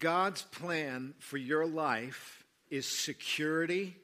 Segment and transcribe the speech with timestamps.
[0.00, 3.94] God's plan for your life is security,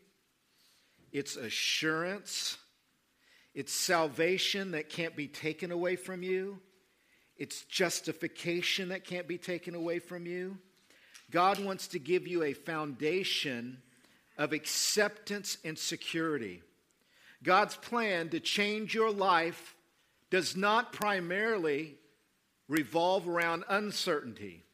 [1.11, 2.59] it's assurance,
[3.54, 6.61] it's salvation that can't be taken away from you,
[7.38, 10.59] it's justification that can't be taken away from you.
[11.30, 13.79] God wants to give you a foundation
[14.37, 16.63] of acceptance and security.
[17.43, 19.75] God's plan to change your life
[20.29, 21.95] does not primarily
[22.69, 24.66] revolve around uncertainty.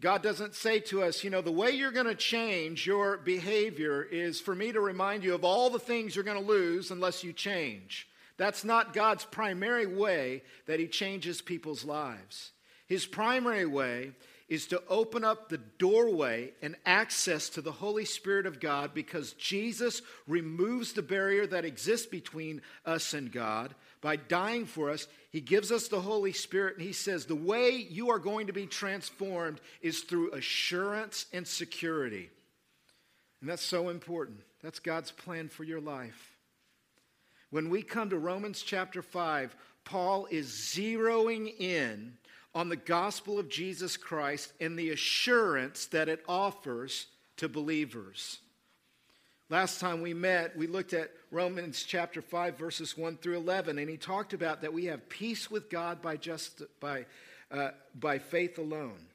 [0.00, 4.02] God doesn't say to us, you know, the way you're going to change your behavior
[4.02, 7.22] is for me to remind you of all the things you're going to lose unless
[7.22, 8.08] you change.
[8.38, 12.52] That's not God's primary way that He changes people's lives.
[12.86, 14.12] His primary way
[14.48, 19.34] is to open up the doorway and access to the Holy Spirit of God because
[19.34, 23.74] Jesus removes the barrier that exists between us and God.
[24.00, 27.70] By dying for us, He gives us the Holy Spirit, and He says, The way
[27.70, 32.30] you are going to be transformed is through assurance and security.
[33.40, 34.40] And that's so important.
[34.62, 36.36] That's God's plan for your life.
[37.50, 42.14] When we come to Romans chapter 5, Paul is zeroing in
[42.54, 47.06] on the gospel of Jesus Christ and the assurance that it offers
[47.36, 48.38] to believers.
[49.50, 53.90] Last time we met, we looked at Romans chapter 5, verses 1 through 11, and
[53.90, 57.04] he talked about that we have peace with God by, just, by,
[57.50, 59.06] uh, by faith alone,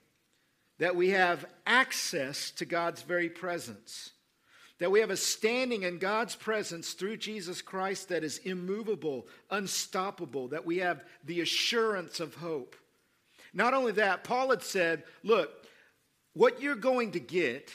[0.77, 4.09] that we have access to God's very presence,
[4.79, 10.49] that we have a standing in God's presence through Jesus Christ that is immovable, unstoppable,
[10.49, 12.75] that we have the assurance of hope.
[13.53, 15.49] Not only that, Paul had said, look,
[16.33, 17.71] what you're going to get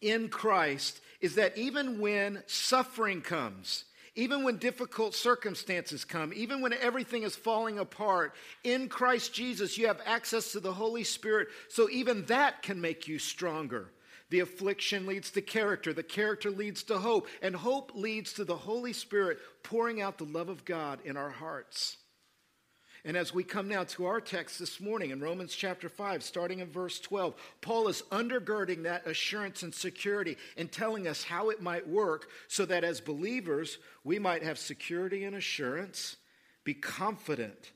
[0.00, 6.74] in Christ is that even when suffering comes, even when difficult circumstances come, even when
[6.74, 11.88] everything is falling apart, in Christ Jesus, you have access to the Holy Spirit, so
[11.88, 13.90] even that can make you stronger.
[14.28, 18.56] The affliction leads to character, the character leads to hope, and hope leads to the
[18.56, 21.96] Holy Spirit pouring out the love of God in our hearts.
[23.06, 26.60] And as we come now to our text this morning in Romans chapter 5, starting
[26.60, 31.60] in verse 12, Paul is undergirding that assurance and security and telling us how it
[31.60, 36.16] might work so that as believers, we might have security and assurance,
[36.64, 37.72] be confident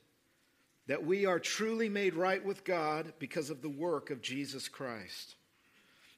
[0.87, 5.35] that we are truly made right with God because of the work of Jesus Christ.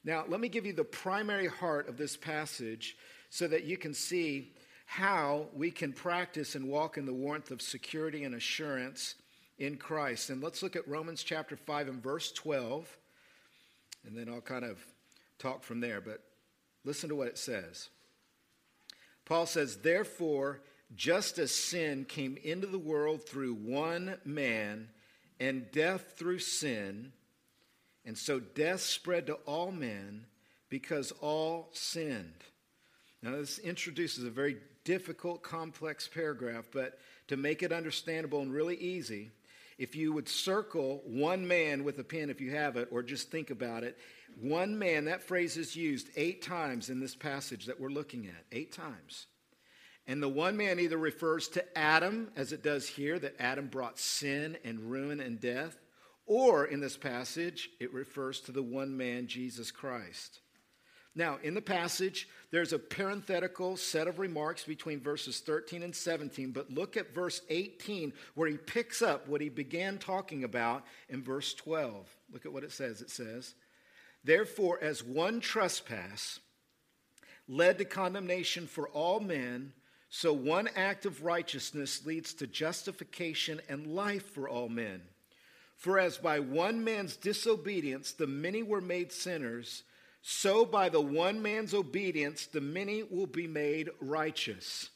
[0.04, 2.96] Now, let me give you the primary heart of this passage
[3.28, 4.54] so that you can see
[4.92, 9.14] how we can practice and walk in the warmth of security and assurance
[9.58, 10.28] in Christ.
[10.28, 12.94] And let's look at Romans chapter 5 and verse 12,
[14.04, 14.84] and then I'll kind of
[15.38, 16.02] talk from there.
[16.02, 16.20] But
[16.84, 17.88] listen to what it says.
[19.24, 20.60] Paul says, Therefore,
[20.94, 24.90] just as sin came into the world through one man,
[25.40, 27.12] and death through sin,
[28.04, 30.26] and so death spread to all men
[30.68, 32.44] because all sinned.
[33.22, 38.76] Now, this introduces a very difficult, complex paragraph, but to make it understandable and really
[38.76, 39.30] easy,
[39.78, 43.30] if you would circle one man with a pen if you have it, or just
[43.30, 43.96] think about it,
[44.40, 48.44] one man, that phrase is used eight times in this passage that we're looking at,
[48.50, 49.26] eight times.
[50.06, 53.98] And the one man either refers to Adam, as it does here, that Adam brought
[53.98, 55.76] sin and ruin and death,
[56.26, 60.40] or in this passage, it refers to the one man, Jesus Christ.
[61.14, 66.52] Now, in the passage, there's a parenthetical set of remarks between verses 13 and 17,
[66.52, 71.22] but look at verse 18 where he picks up what he began talking about in
[71.22, 72.08] verse 12.
[72.32, 73.02] Look at what it says.
[73.02, 73.54] It says,
[74.24, 76.40] Therefore, as one trespass
[77.46, 79.74] led to condemnation for all men,
[80.08, 85.02] so one act of righteousness leads to justification and life for all men.
[85.76, 89.82] For as by one man's disobedience the many were made sinners,
[90.22, 94.90] so by the one man's obedience, the many will be made righteous.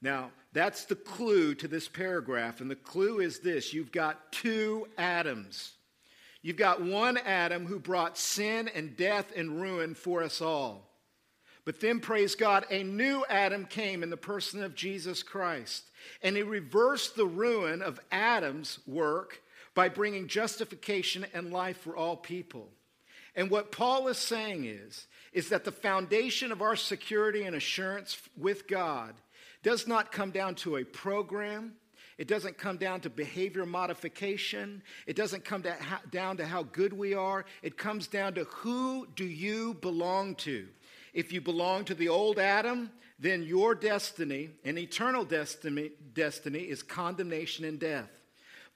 [0.00, 2.62] Now, that's the clue to this paragraph.
[2.62, 5.74] And the clue is this you've got two Adams.
[6.42, 10.88] You've got one Adam who brought sin and death and ruin for us all.
[11.66, 15.84] But then, praise God, a new Adam came in the person of Jesus Christ.
[16.22, 19.42] And he reversed the ruin of Adam's work
[19.74, 22.70] by bringing justification and life for all people.
[23.36, 28.20] And what Paul is saying is, is that the foundation of our security and assurance
[28.36, 29.14] with God
[29.62, 31.74] does not come down to a program.
[32.18, 34.82] It doesn't come down to behavior modification.
[35.06, 35.74] It doesn't come to
[36.10, 37.44] down to how good we are.
[37.62, 40.68] It comes down to who do you belong to?
[41.14, 46.82] If you belong to the old Adam, then your destiny, an eternal destiny, destiny is
[46.82, 48.10] condemnation and death.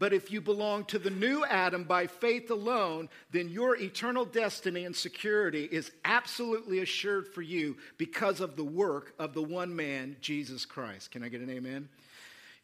[0.00, 4.84] But if you belong to the new Adam by faith alone, then your eternal destiny
[4.84, 10.16] and security is absolutely assured for you because of the work of the one man,
[10.20, 11.12] Jesus Christ.
[11.12, 11.88] Can I get an amen?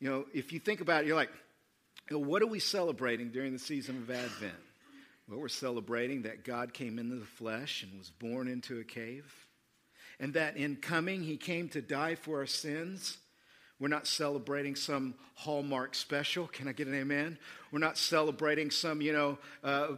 [0.00, 1.30] You know, if you think about it, you're like,
[2.10, 4.52] what are we celebrating during the season of Advent?
[5.28, 9.32] Well, we're celebrating that God came into the flesh and was born into a cave,
[10.18, 13.18] and that in coming, he came to die for our sins
[13.80, 16.46] we're not celebrating some Hallmark special.
[16.46, 17.38] Can I get an amen?
[17.72, 19.94] We're not celebrating some, you know, uh,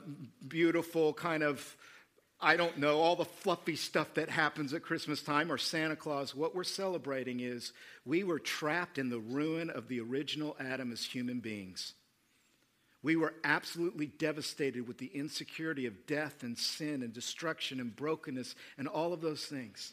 [0.46, 1.76] beautiful kind of,
[2.40, 6.32] I don't know, all the fluffy stuff that happens at Christmas time or Santa Claus.
[6.32, 7.72] What we're celebrating is
[8.06, 11.94] we were trapped in the ruin of the original Adam as human beings.
[13.02, 18.54] We were absolutely devastated with the insecurity of death and sin and destruction and brokenness
[18.78, 19.92] and all of those things.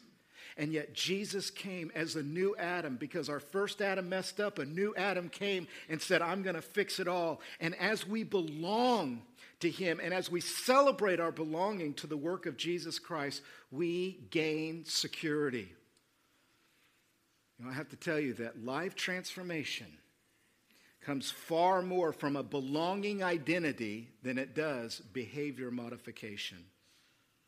[0.60, 4.58] And yet Jesus came as a new Adam because our first Adam messed up.
[4.58, 7.40] A new Adam came and said, I'm going to fix it all.
[7.60, 9.22] And as we belong
[9.60, 13.40] to him and as we celebrate our belonging to the work of Jesus Christ,
[13.70, 15.72] we gain security.
[17.58, 19.86] You know, I have to tell you that life transformation
[21.00, 26.58] comes far more from a belonging identity than it does behavior modification.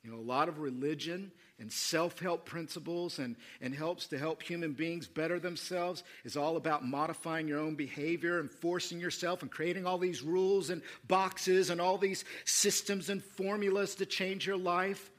[0.02, 4.42] You know, a lot of religion and self help principles and, and helps to help
[4.42, 9.50] human beings better themselves is all about modifying your own behavior and forcing yourself and
[9.50, 14.56] creating all these rules and boxes and all these systems and formulas to change your
[14.56, 15.12] life.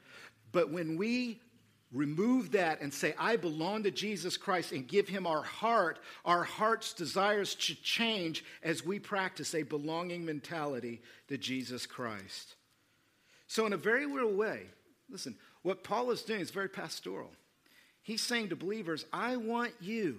[0.52, 1.40] But when we
[1.90, 6.44] remove that and say, I belong to Jesus Christ and give him our heart, our
[6.44, 12.56] heart's desires to change as we practice a belonging mentality to Jesus Christ.
[13.46, 14.62] So, in a very real way,
[15.10, 17.30] listen, what Paul is doing is very pastoral.
[18.02, 20.18] He's saying to believers, I want you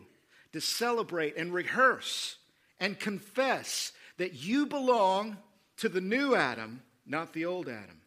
[0.54, 2.38] to celebrate and rehearse
[2.80, 5.38] and confess that you belong
[5.77, 8.01] to the new Adam, not the old Adam.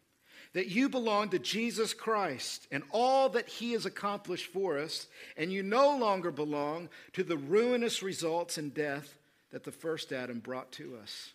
[0.55, 5.07] That you belong to Jesus Christ and all that he has accomplished for us,
[5.37, 9.19] and you no longer belong to the ruinous results and death
[9.53, 11.33] that the first Adam brought to us.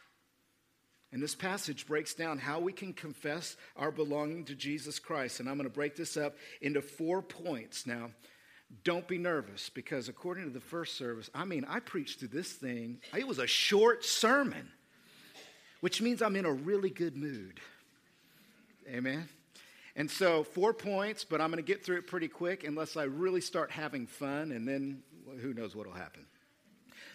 [1.13, 5.39] And this passage breaks down how we can confess our belonging to Jesus Christ.
[5.39, 7.85] And I'm going to break this up into four points.
[7.85, 8.09] Now,
[8.83, 12.51] don't be nervous because according to the first service, I mean, I preached through this
[12.51, 12.99] thing.
[13.15, 14.71] It was a short sermon,
[15.81, 17.59] which means I'm in a really good mood.
[18.89, 19.29] Amen.
[19.95, 23.03] And so, four points, but I'm going to get through it pretty quick unless I
[23.03, 25.03] really start having fun, and then
[25.39, 26.25] who knows what will happen.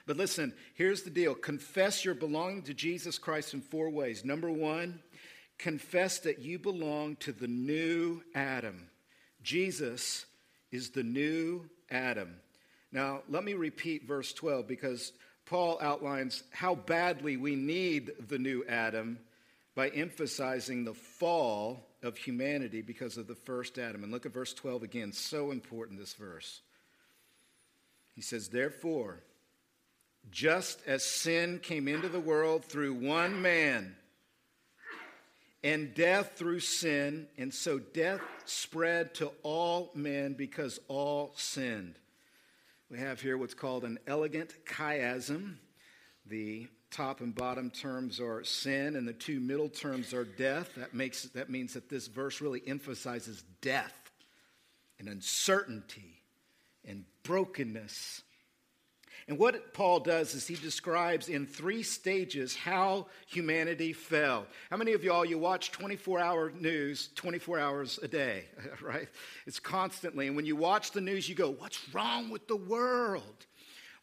[0.09, 4.25] But listen, here's the deal confess your belonging to Jesus Christ in four ways.
[4.25, 5.01] Number one,
[5.59, 8.89] confess that you belong to the new Adam.
[9.43, 10.25] Jesus
[10.73, 12.37] is the new Adam.
[12.91, 15.13] Now, let me repeat verse 12 because
[15.45, 19.19] Paul outlines how badly we need the new Adam
[19.75, 24.05] by emphasizing the fall of humanity because of the first Adam.
[24.05, 25.13] And look at verse 12 again.
[25.13, 26.63] So important, this verse.
[28.15, 29.23] He says, Therefore,
[30.31, 33.95] just as sin came into the world through one man,
[35.65, 41.99] and death through sin, and so death spread to all men because all sinned.
[42.91, 45.57] We have here what's called an elegant chiasm.
[46.27, 50.75] The top and bottom terms are sin, and the two middle terms are death.
[50.77, 54.11] That, makes, that means that this verse really emphasizes death
[54.99, 56.23] and uncertainty
[56.85, 58.23] and brokenness
[59.29, 64.47] and what Paul does is he describes in three stages how humanity fell.
[64.71, 68.47] How many of y'all, you watch 24 hour news 24 hours a day,
[68.81, 69.07] right?
[69.47, 70.29] It's constantly.
[70.29, 73.47] And when you watch the news, you go, What's wrong with the world?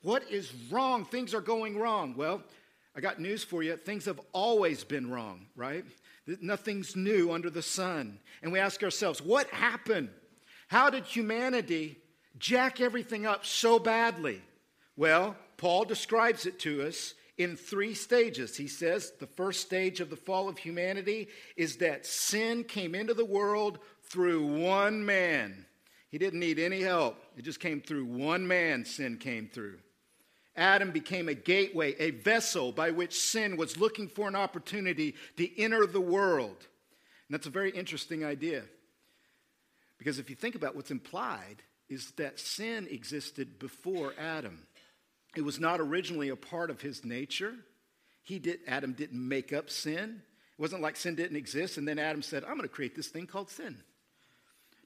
[0.03, 1.05] What is wrong?
[1.05, 2.13] Things are going wrong.
[2.15, 2.43] Well,
[2.95, 3.77] I got news for you.
[3.77, 5.83] Things have always been wrong, right?
[6.39, 8.19] Nothing's new under the sun.
[8.43, 10.09] And we ask ourselves, What happened?
[10.67, 11.97] How did humanity
[12.37, 14.43] jack everything up so badly?
[14.97, 18.55] Well, Paul describes it to us in three stages.
[18.55, 23.13] He says the first stage of the fall of humanity is that sin came into
[23.13, 25.65] the world through one man.
[26.09, 29.79] He didn't need any help, it just came through one man, sin came through.
[30.55, 35.61] Adam became a gateway, a vessel by which sin was looking for an opportunity to
[35.61, 36.55] enter the world.
[37.27, 38.63] And that's a very interesting idea.
[39.97, 41.57] Because if you think about what's implied,
[41.89, 44.59] is that sin existed before Adam.
[45.35, 47.53] It was not originally a part of his nature.
[48.23, 50.21] He did, Adam didn't make up sin.
[50.57, 53.09] It wasn't like sin didn't exist, and then Adam said, I'm going to create this
[53.09, 53.77] thing called sin.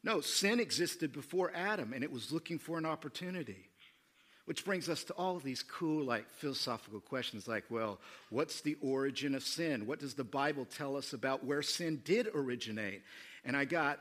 [0.03, 3.69] No, sin existed before Adam, and it was looking for an opportunity.
[4.45, 7.99] Which brings us to all these cool, like philosophical questions like, well,
[8.31, 9.85] what's the origin of sin?
[9.85, 13.03] What does the Bible tell us about where sin did originate?
[13.45, 13.99] And I got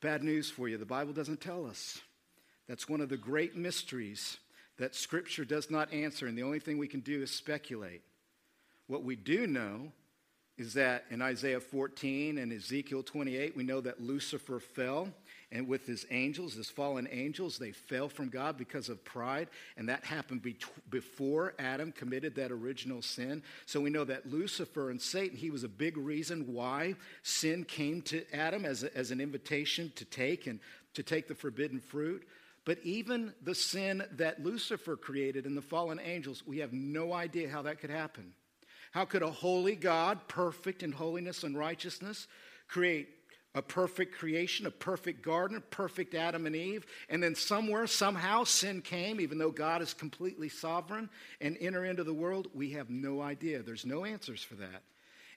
[0.00, 2.00] bad news for you the Bible doesn't tell us.
[2.66, 4.38] That's one of the great mysteries
[4.78, 8.02] that Scripture does not answer, and the only thing we can do is speculate.
[8.86, 9.92] What we do know
[10.56, 15.08] is that in Isaiah 14 and Ezekiel 28, we know that Lucifer fell
[15.54, 19.88] and with his angels, his fallen angels, they fell from God because of pride, and
[19.88, 20.56] that happened be-
[20.90, 23.40] before Adam committed that original sin.
[23.64, 28.02] So we know that Lucifer and Satan, he was a big reason why sin came
[28.02, 30.58] to Adam as, a, as an invitation to take and
[30.94, 32.26] to take the forbidden fruit.
[32.64, 37.48] But even the sin that Lucifer created in the fallen angels, we have no idea
[37.48, 38.32] how that could happen.
[38.92, 42.26] How could a holy God, perfect in holiness and righteousness,
[42.68, 43.08] create
[43.54, 46.86] a perfect creation, a perfect garden, a perfect Adam and Eve.
[47.08, 51.08] And then somewhere, somehow, sin came, even though God is completely sovereign,
[51.40, 52.48] and enter into the world.
[52.52, 53.62] We have no idea.
[53.62, 54.82] There's no answers for that.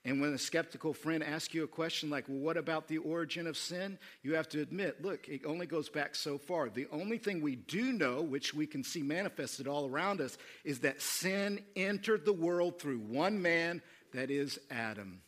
[0.07, 3.45] And when a skeptical friend asks you a question like, well, what about the origin
[3.45, 3.99] of sin?
[4.23, 6.69] You have to admit, look, it only goes back so far.
[6.69, 10.79] The only thing we do know, which we can see manifested all around us, is
[10.79, 13.81] that sin entered the world through one man,
[14.13, 15.19] that is Adam.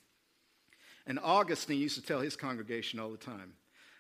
[1.06, 3.56] And Augustine used to tell his congregation all the time.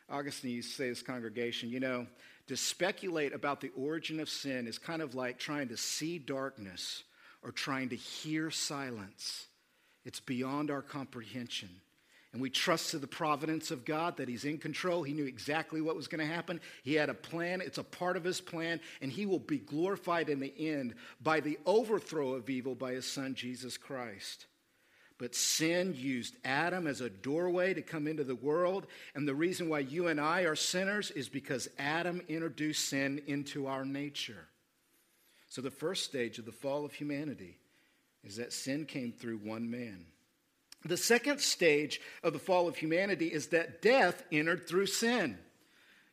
[0.10, 2.08] Augustine used to say to his congregation, you know,
[2.48, 7.04] to speculate about the origin of sin is kind of like trying to see darkness
[7.44, 9.49] or trying to hear silence.
[10.06, 11.70] It's beyond our comprehension.
[12.32, 15.02] And we trust to the providence of God that He's in control.
[15.02, 16.62] He knew exactly what was going to happen.
[16.84, 20.30] He had a plan, it's a part of His plan, and He will be glorified
[20.30, 24.46] in the end by the overthrow of evil by His Son, Jesus Christ.
[25.18, 28.88] But sin used Adam as a doorway to come into the world.
[29.16, 33.68] And the reason why you and I are sinners is because Adam introduced sin into
[33.68, 34.48] our nature.
[35.50, 37.58] So the first stage of the fall of humanity
[38.24, 40.06] is that sin came through one man.
[40.86, 45.38] The second stage of the fall of humanity is that death entered through sin.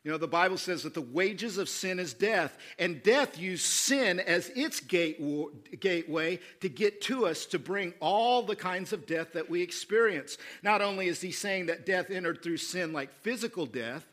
[0.03, 3.65] You know, the Bible says that the wages of sin is death, and death used
[3.65, 9.33] sin as its gateway to get to us to bring all the kinds of death
[9.33, 10.37] that we experience.
[10.63, 14.05] Not only is he saying that death entered through sin like physical death,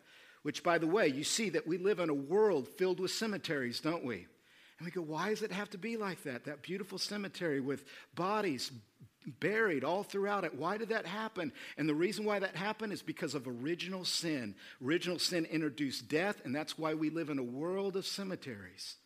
[0.43, 3.79] which, by the way, you see that we live in a world filled with cemeteries,
[3.79, 4.27] don't we?
[4.85, 6.45] And we go, why does it have to be like that?
[6.45, 8.71] That beautiful cemetery with bodies
[9.41, 10.55] buried all throughout it.
[10.55, 11.53] Why did that happen?
[11.79, 14.55] And the reason why that happened is because of original sin.
[14.85, 18.97] Original sin introduced death, and that's why we live in a world of cemeteries.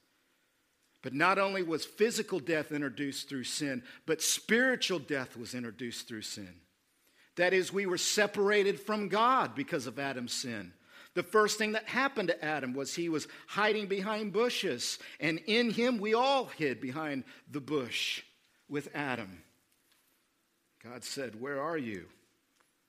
[1.02, 6.22] But not only was physical death introduced through sin, but spiritual death was introduced through
[6.22, 6.56] sin.
[7.36, 10.72] That is, we were separated from God because of Adam's sin.
[11.18, 15.70] The first thing that happened to Adam was he was hiding behind bushes, and in
[15.70, 18.22] him we all hid behind the bush
[18.68, 19.42] with Adam.
[20.84, 22.06] God said, Where are you,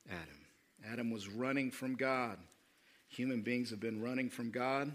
[0.07, 0.45] Adam?
[0.87, 2.37] Adam was running from God.
[3.07, 4.91] Human beings have been running from God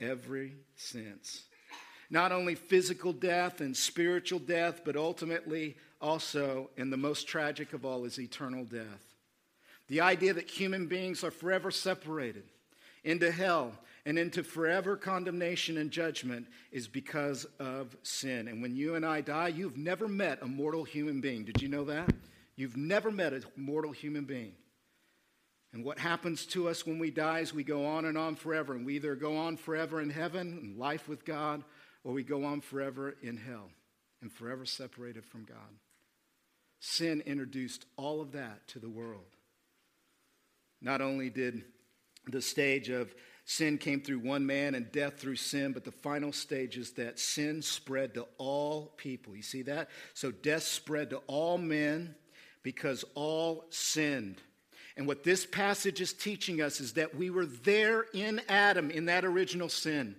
[0.00, 1.44] ever since.
[2.10, 7.84] Not only physical death and spiritual death, but ultimately also, and the most tragic of
[7.84, 9.14] all, is eternal death.
[9.86, 12.42] The idea that human beings are forever separated
[13.04, 13.72] into hell
[14.06, 18.48] and into forever condemnation and judgment is because of sin.
[18.48, 21.44] And when you and I die, you've never met a mortal human being.
[21.44, 22.12] Did you know that?
[22.56, 24.52] You've never met a mortal human being.
[25.72, 28.74] And what happens to us when we die is we go on and on forever.
[28.74, 31.64] And we either go on forever in heaven and life with God,
[32.04, 33.70] or we go on forever in hell
[34.22, 35.56] and forever separated from God.
[36.80, 39.24] Sin introduced all of that to the world.
[40.80, 41.64] Not only did
[42.26, 43.14] the stage of
[43.44, 47.18] sin came through one man and death through sin, but the final stage is that
[47.18, 49.36] sin spread to all people.
[49.36, 49.90] You see that?
[50.14, 52.14] So death spread to all men
[52.62, 54.40] because all sinned.
[54.96, 59.06] And what this passage is teaching us is that we were there in Adam in
[59.06, 60.16] that original sin.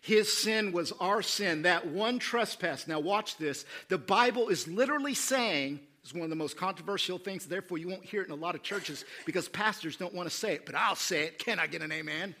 [0.00, 2.88] His sin was our sin, that one trespass.
[2.88, 3.64] Now, watch this.
[3.88, 8.04] The Bible is literally saying, it's one of the most controversial things, therefore, you won't
[8.04, 10.74] hear it in a lot of churches because pastors don't want to say it, but
[10.74, 11.38] I'll say it.
[11.38, 12.34] Can I get an amen?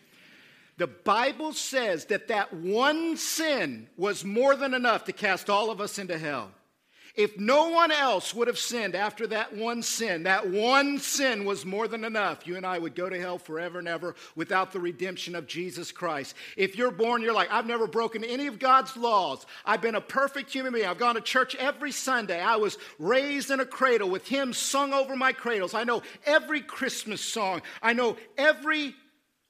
[0.78, 5.80] The Bible says that that one sin was more than enough to cast all of
[5.80, 6.50] us into hell.
[7.14, 11.66] If no one else would have sinned after that one sin, that one sin was
[11.66, 12.46] more than enough.
[12.46, 15.92] You and I would go to hell forever and ever without the redemption of Jesus
[15.92, 16.34] Christ.
[16.56, 19.44] If you're born, you're like, I've never broken any of God's laws.
[19.66, 20.86] I've been a perfect human being.
[20.86, 22.40] I've gone to church every Sunday.
[22.40, 25.74] I was raised in a cradle with hymns sung over my cradles.
[25.74, 27.60] I know every Christmas song.
[27.82, 28.94] I know every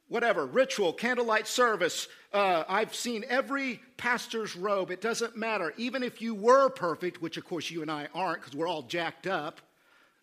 [0.09, 4.91] whatever, ritual, candlelight service, Uh, I've seen every pastor's robe.
[4.91, 5.75] It doesn't matter.
[5.77, 8.83] Even if you were perfect, which of course you and I aren't because we're all
[8.83, 9.61] jacked up.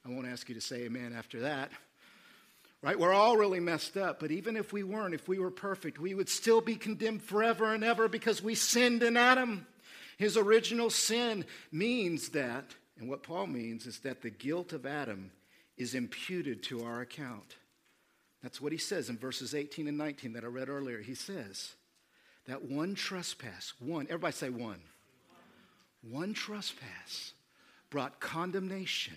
[0.05, 1.69] I won't ask you to say amen after that.
[2.81, 2.97] Right?
[2.97, 4.19] We're all really messed up.
[4.19, 7.73] But even if we weren't, if we were perfect, we would still be condemned forever
[7.73, 9.67] and ever because we sinned in Adam.
[10.17, 15.31] His original sin means that, and what Paul means is that the guilt of Adam
[15.77, 17.57] is imputed to our account.
[18.41, 20.99] That's what he says in verses 18 and 19 that I read earlier.
[20.99, 21.73] He says
[22.49, 24.79] that one trespass, one, everybody say one,
[26.01, 27.33] one trespass
[27.91, 29.13] brought condemnation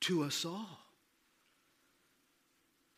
[0.00, 0.80] to us all.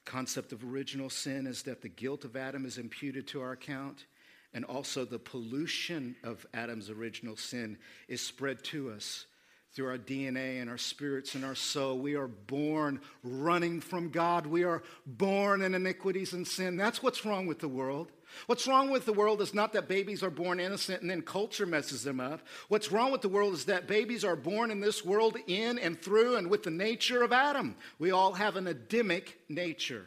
[0.04, 4.07] Concept of original sin is that the guilt of Adam is imputed to our account,
[4.54, 7.76] and also the pollution of Adam's original sin
[8.07, 9.26] is spread to us
[9.73, 11.99] through our DNA and our spirits and our soul.
[11.99, 14.47] We are born running from God.
[14.47, 16.77] We are born in iniquities and sin.
[16.77, 18.11] That's what's wrong with the world.
[18.47, 21.67] What's wrong with the world is not that babies are born innocent and then culture
[21.67, 22.41] messes them up.
[22.69, 26.00] What's wrong with the world is that babies are born in this world in and
[26.00, 27.77] through and with the nature of Adam.
[27.99, 30.07] We all have an Adamic nature.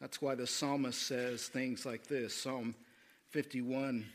[0.00, 2.74] That's why the psalmist says things like this Psalm
[3.30, 4.06] 51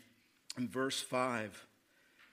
[0.56, 1.68] and verse 5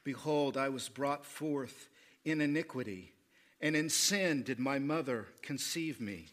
[0.02, 1.89] Behold, I was brought forth
[2.24, 3.12] in iniquity,
[3.60, 6.28] and in sin did my mother conceive me.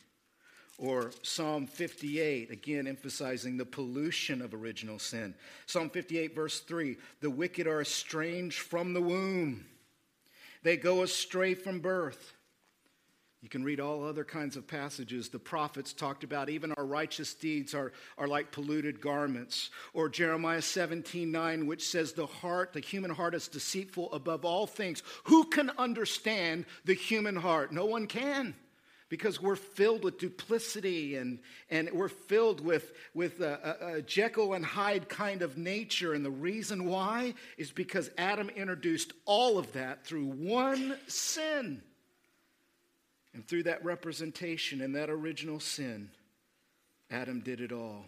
[0.77, 5.33] Or Psalm 58, again emphasizing the pollution of original sin.
[5.65, 9.65] Psalm 58, verse 3 The wicked are estranged from the womb,
[10.63, 12.33] they go astray from birth.
[13.41, 15.29] You can read all other kinds of passages.
[15.29, 19.69] The prophets talked about even our righteous deeds are, are like polluted garments.
[19.93, 24.65] Or Jeremiah 17 9, which says, The heart, the human heart is deceitful above all
[24.65, 25.03] things.
[25.25, 27.71] Who can understand the human heart?
[27.71, 28.55] No one can
[29.09, 31.39] because we're filled with duplicity and,
[31.69, 36.13] and we're filled with, with a, a, a, Jekyll and Hyde kind of nature.
[36.13, 41.81] And the reason why is because Adam introduced all of that through one sin.
[43.37, 46.09] And through that representation and that original sin,
[47.11, 48.05] Adam did it all.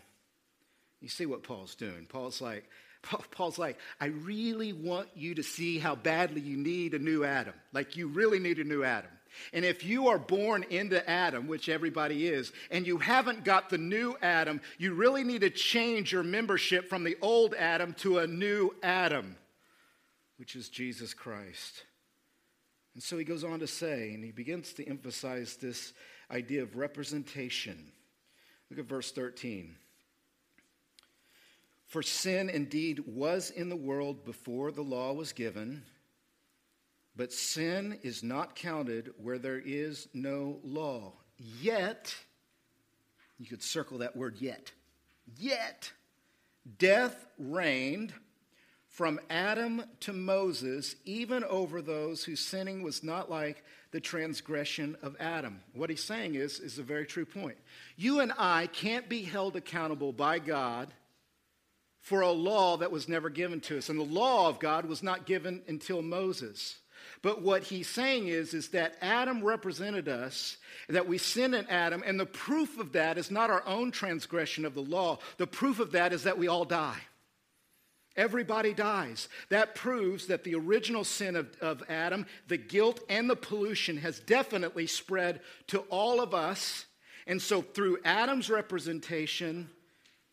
[1.01, 2.07] You see what Paul's doing?
[2.09, 2.67] Paul's like,
[3.31, 7.53] Paul's like, I really want you to see how badly you need a new Adam.
[7.73, 9.11] Like, you really need a new Adam.
[9.53, 13.77] And if you are born into Adam, which everybody is, and you haven't got the
[13.77, 18.25] new Adam, you really need to change your membership from the old Adam to a
[18.25, 19.35] new Adam,
[20.37, 21.83] which is Jesus Christ.
[22.93, 25.93] And so he goes on to say, and he begins to emphasize this
[26.31, 27.91] idea of representation.
[28.69, 29.75] Look at verse 13.
[31.87, 35.83] For sin indeed was in the world before the law was given,
[37.15, 41.13] but sin is not counted where there is no law.
[41.59, 42.15] Yet,
[43.39, 44.71] you could circle that word yet.
[45.37, 45.91] Yet,
[46.77, 48.13] death reigned
[48.99, 55.15] from Adam to Moses, even over those whose sinning was not like the transgression of
[55.21, 55.61] Adam.
[55.73, 57.55] What he's saying is, is a very true point.
[57.95, 60.89] You and I can't be held accountable by God
[62.01, 63.87] for a law that was never given to us.
[63.87, 66.77] And the law of God was not given until Moses.
[67.21, 70.57] But what he's saying is, is that Adam represented us,
[70.89, 74.65] that we sin in Adam, and the proof of that is not our own transgression
[74.65, 75.19] of the law.
[75.37, 76.99] The proof of that is that we all die.
[78.19, 79.29] Everybody dies.
[79.47, 84.19] That proves that the original sin of, of Adam, the guilt and the pollution, has
[84.19, 86.85] definitely spread to all of us.
[87.27, 89.69] And so, through Adam's representation,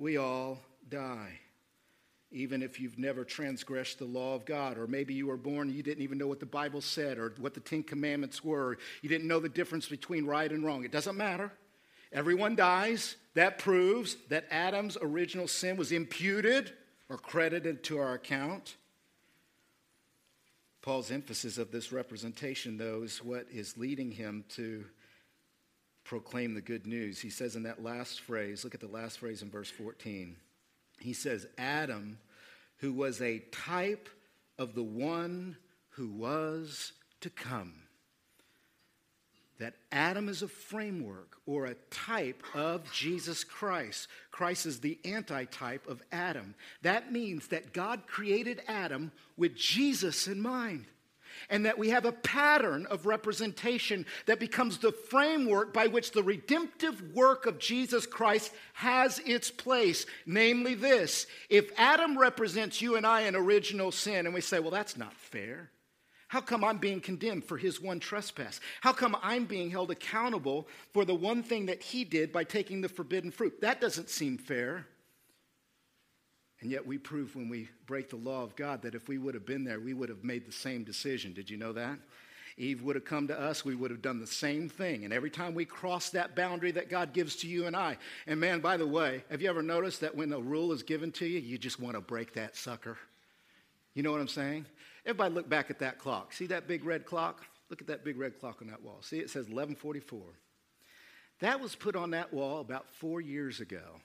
[0.01, 1.39] we all die.
[2.33, 5.77] Even if you've never transgressed the law of God, or maybe you were born and
[5.77, 9.09] you didn't even know what the Bible said or what the Ten Commandments were, you
[9.09, 10.85] didn't know the difference between right and wrong.
[10.85, 11.53] It doesn't matter.
[12.13, 13.15] Everyone dies.
[13.35, 16.73] That proves that Adam's original sin was imputed
[17.09, 18.77] or credited to our account.
[20.83, 24.85] Paul's emphasis of this representation, though, is what is leading him to
[26.05, 27.21] proclaim the good news.
[27.21, 30.37] He says in that last phrase, look at the last phrase in verse 14.
[31.01, 32.19] He says, Adam,
[32.79, 34.09] who was a type
[34.59, 35.57] of the one
[35.91, 37.75] who was to come
[39.59, 44.09] that Adam is a framework or a type of Jesus Christ.
[44.31, 46.55] Christ is the antitype of Adam.
[46.83, 50.87] That means that God created Adam with Jesus in mind.
[51.51, 56.23] And that we have a pattern of representation that becomes the framework by which the
[56.23, 60.07] redemptive work of Jesus Christ has its place.
[60.25, 64.71] Namely, this if Adam represents you and I in original sin, and we say, well,
[64.71, 65.71] that's not fair.
[66.29, 68.61] How come I'm being condemned for his one trespass?
[68.81, 72.81] How come I'm being held accountable for the one thing that he did by taking
[72.81, 73.61] the forbidden fruit?
[73.61, 74.87] That doesn't seem fair.
[76.61, 79.35] And yet we prove when we break the law of God that if we would
[79.35, 81.33] have been there, we would have made the same decision.
[81.33, 81.99] Did you know that?
[82.59, 85.05] Eve would have come to us, we would have done the same thing.
[85.05, 88.41] And every time we cross that boundary that God gives to you and I, and
[88.41, 91.27] man, by the way, have you ever noticed that when a rule is given to
[91.27, 92.97] you, you just want to break that sucker?
[93.93, 94.65] You know what I'm saying?
[95.07, 96.33] Everybody look back at that clock.
[96.33, 97.47] See that big red clock?
[97.71, 98.99] Look at that big red clock on that wall.
[99.03, 100.21] See, it says 1144.
[101.41, 104.01] That was put on that wall about four years ago.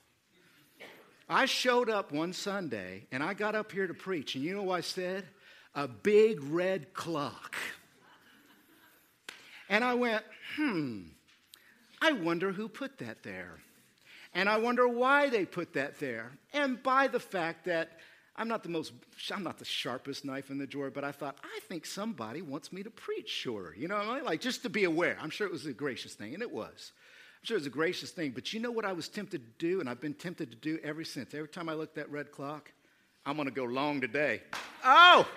[1.28, 4.64] I showed up one Sunday and I got up here to preach, and you know
[4.64, 5.26] what I said?
[5.74, 7.56] A big red clock.
[9.70, 10.24] And I went,
[10.56, 11.04] hmm,
[12.02, 13.58] I wonder who put that there.
[14.34, 16.32] And I wonder why they put that there.
[16.54, 17.98] And by the fact that
[18.42, 18.94] I'm not the most,
[19.32, 22.74] I'm not the sharpest knife in the drawer, but I thought, I think somebody wants
[22.74, 23.76] me to preach shorter.
[23.78, 24.26] You know, I mean?
[24.26, 25.16] like just to be aware.
[25.22, 26.92] I'm sure it was a gracious thing, and it was.
[27.40, 28.32] I'm sure it was a gracious thing.
[28.32, 30.80] But you know what I was tempted to do, and I've been tempted to do
[30.84, 31.36] ever since?
[31.36, 32.72] Every time I look at that red clock,
[33.28, 34.42] I'm going to go long today.
[34.84, 35.28] Oh!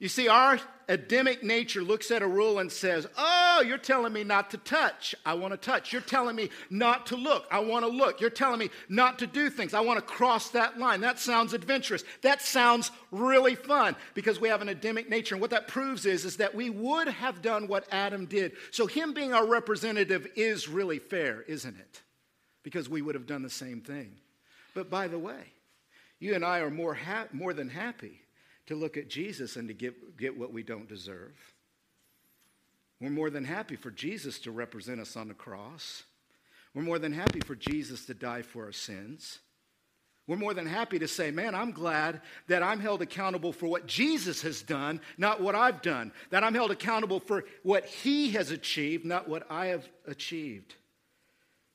[0.00, 4.24] You see, our Adamic nature looks at a rule and says, oh, You're telling me
[4.24, 5.14] not to touch.
[5.24, 5.92] I want to touch.
[5.92, 7.46] You're telling me not to look.
[7.50, 8.20] I want to look.
[8.20, 9.74] You're telling me not to do things.
[9.74, 11.00] I want to cross that line.
[11.00, 12.04] That sounds adventurous.
[12.22, 15.34] That sounds really fun because we have an Adamic nature.
[15.34, 18.52] And what that proves is, is that we would have done what Adam did.
[18.70, 22.02] So, him being our representative is really fair, isn't it?
[22.62, 24.16] Because we would have done the same thing.
[24.74, 25.52] But by the way,
[26.20, 28.20] you and I are more, ha- more than happy
[28.66, 31.34] to look at Jesus and to get, get what we don't deserve.
[33.00, 36.02] We're more than happy for Jesus to represent us on the cross.
[36.74, 39.38] We're more than happy for Jesus to die for our sins.
[40.26, 43.86] We're more than happy to say, man, I'm glad that I'm held accountable for what
[43.86, 46.12] Jesus has done, not what I've done.
[46.30, 50.74] That I'm held accountable for what he has achieved, not what I have achieved.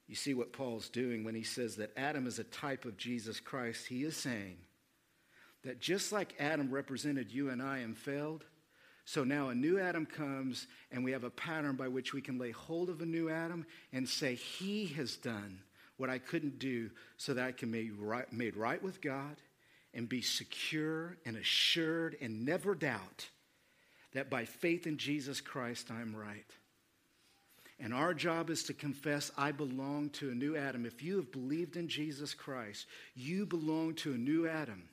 [0.07, 3.39] You see what Paul's doing when he says that Adam is a type of Jesus
[3.39, 3.87] Christ.
[3.87, 4.57] He is saying,
[5.63, 8.43] that just like Adam represented you and I and failed,
[9.05, 12.37] so now a new Adam comes and we have a pattern by which we can
[12.37, 15.59] lay hold of a new Adam and say, He has done
[15.97, 19.37] what I couldn't do so that I can be right, made right with God
[19.93, 23.29] and be secure and assured and never doubt
[24.13, 26.45] that by faith in Jesus Christ I'm right.
[27.79, 30.85] And our job is to confess, I belong to a new Adam.
[30.85, 32.85] If you have believed in Jesus Christ,
[33.15, 34.83] you belong to a new Adam.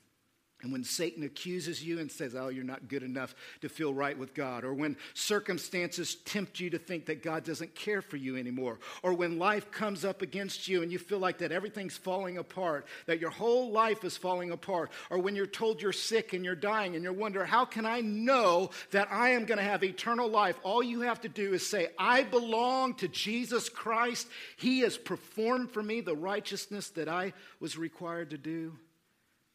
[0.63, 4.17] And when Satan accuses you and says, Oh, you're not good enough to feel right
[4.17, 8.37] with God, or when circumstances tempt you to think that God doesn't care for you
[8.37, 12.37] anymore, or when life comes up against you and you feel like that everything's falling
[12.37, 16.45] apart, that your whole life is falling apart, or when you're told you're sick and
[16.45, 19.83] you're dying and you wonder, How can I know that I am going to have
[19.83, 20.57] eternal life?
[20.63, 24.27] All you have to do is say, I belong to Jesus Christ.
[24.57, 28.73] He has performed for me the righteousness that I was required to do.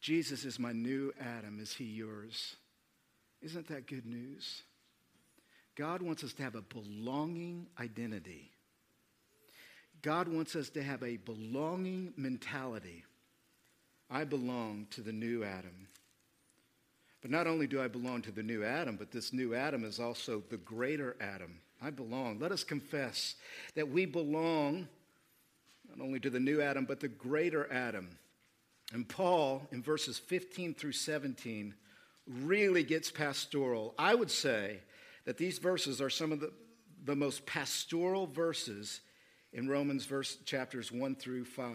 [0.07, 1.59] Jesus is my new Adam.
[1.59, 2.55] Is he yours?
[3.41, 4.61] Isn't that good news?
[5.75, 8.49] God wants us to have a belonging identity.
[10.01, 13.03] God wants us to have a belonging mentality.
[14.09, 15.89] I belong to the new Adam.
[17.21, 19.99] But not only do I belong to the new Adam, but this new Adam is
[19.99, 21.59] also the greater Adam.
[21.81, 22.39] I belong.
[22.39, 23.35] Let us confess
[23.75, 24.87] that we belong
[25.89, 28.07] not only to the new Adam, but the greater Adam.
[28.93, 31.73] And Paul, in verses 15 through 17,
[32.25, 33.93] really gets pastoral.
[33.97, 34.79] I would say
[35.25, 36.51] that these verses are some of the,
[37.03, 39.01] the most pastoral verses
[39.53, 41.73] in Romans verse, chapters 1 through 5.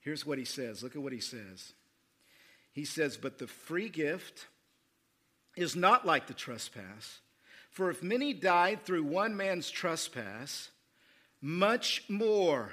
[0.00, 0.82] Here's what he says.
[0.82, 1.72] Look at what he says.
[2.72, 4.46] He says, But the free gift
[5.56, 7.20] is not like the trespass.
[7.70, 10.70] For if many died through one man's trespass,
[11.40, 12.72] much more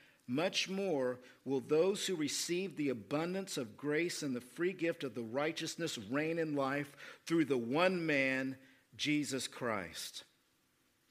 [0.31, 5.13] much more will those who receive the abundance of grace and the free gift of
[5.13, 8.55] the righteousness reign in life through the one man,
[8.95, 10.23] Jesus Christ.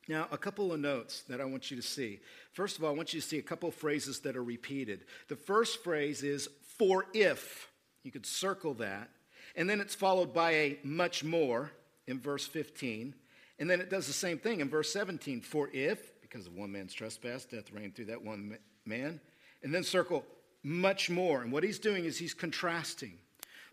[0.08, 2.20] Now, a couple of notes that I want you to see.
[2.52, 5.04] First of all, I want you to see a couple of phrases that are repeated.
[5.28, 7.68] The first phrase is for if.
[8.02, 9.10] You could circle that.
[9.54, 11.70] And then it's followed by a much more
[12.06, 13.14] in verse 15.
[13.58, 15.42] And then it does the same thing in verse 17.
[15.42, 18.56] For if, because of one man's trespass, death reigned through that one
[18.90, 19.20] man.
[19.62, 20.24] And then circle
[20.62, 21.40] much more.
[21.40, 23.14] And what he's doing is he's contrasting.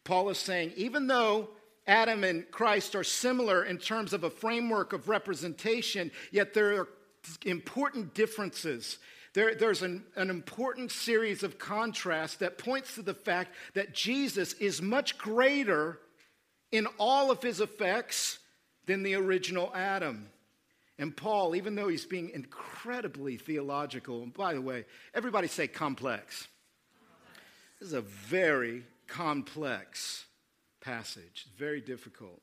[0.06, 1.50] Paul is saying, even though
[1.86, 6.88] Adam and Christ are similar in terms of a framework of representation, yet there are
[7.46, 9.00] important differences.
[9.34, 14.54] There, there's an, an important series of contrasts that points to the fact that Jesus
[14.54, 16.00] is much greater
[16.72, 18.40] in all of his effects
[18.86, 20.30] than the original Adam.
[21.00, 26.48] And Paul, even though he's being incredibly theological, and by the way, everybody say complex.
[27.80, 30.26] This is a very complex
[30.82, 32.42] passage, very difficult.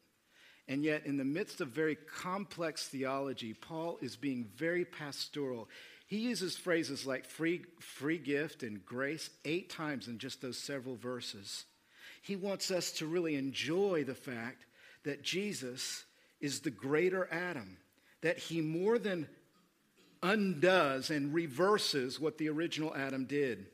[0.69, 5.69] And yet, in the midst of very complex theology, Paul is being very pastoral.
[6.07, 10.97] He uses phrases like free, free gift and grace eight times in just those several
[10.97, 11.65] verses.
[12.23, 14.65] He wants us to really enjoy the fact
[15.05, 16.05] that Jesus
[16.41, 17.77] is the greater Adam,
[18.25, 19.29] that he more than
[20.23, 23.67] undoes and reverses what the original Adam did.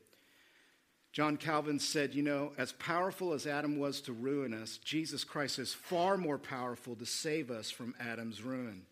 [1.12, 5.60] John Calvin said, You know, as powerful as Adam was to ruin us, Jesus Christ
[5.60, 8.82] is far more powerful to save us from Adam's ruin.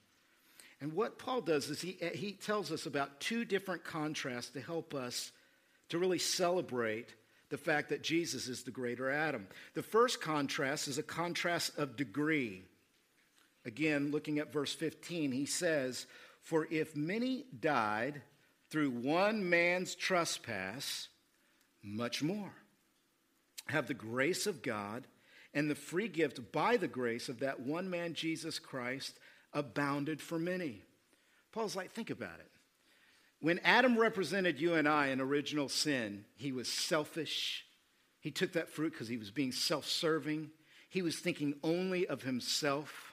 [0.81, 4.95] And what Paul does is he, he tells us about two different contrasts to help
[4.95, 5.33] us
[5.89, 7.17] to really celebrate
[7.51, 9.49] the fact that Jesus is the greater Adam.
[9.75, 12.63] The first contrast is a contrast of degree.
[13.69, 16.07] Again, looking at verse 15, he says,
[16.41, 18.23] For if many died
[18.71, 21.09] through one man's trespass,
[21.83, 22.51] much more.
[23.67, 25.07] Have the grace of God
[25.53, 29.19] and the free gift by the grace of that one man, Jesus Christ,
[29.53, 30.81] abounded for many.
[31.53, 32.51] Paul's like, think about it.
[33.41, 37.67] When Adam represented you and I in original sin, he was selfish.
[38.21, 40.53] He took that fruit because he was being self serving.
[40.89, 43.08] He was thinking only of himself.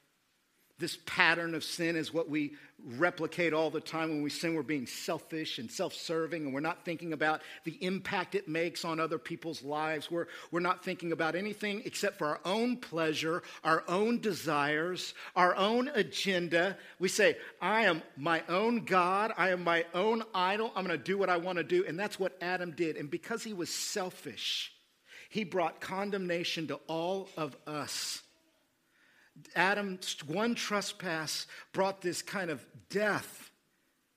[0.77, 4.55] This pattern of sin is what we replicate all the time when we sin.
[4.55, 8.83] We're being selfish and self serving, and we're not thinking about the impact it makes
[8.83, 10.11] on other people's lives.
[10.11, 15.55] We're, we're not thinking about anything except for our own pleasure, our own desires, our
[15.55, 16.77] own agenda.
[16.99, 21.03] We say, I am my own God, I am my own idol, I'm going to
[21.03, 21.85] do what I want to do.
[21.87, 22.97] And that's what Adam did.
[22.97, 24.73] And because he was selfish,
[25.29, 28.21] he brought condemnation to all of us.
[29.55, 33.51] Adam's one trespass brought this kind of death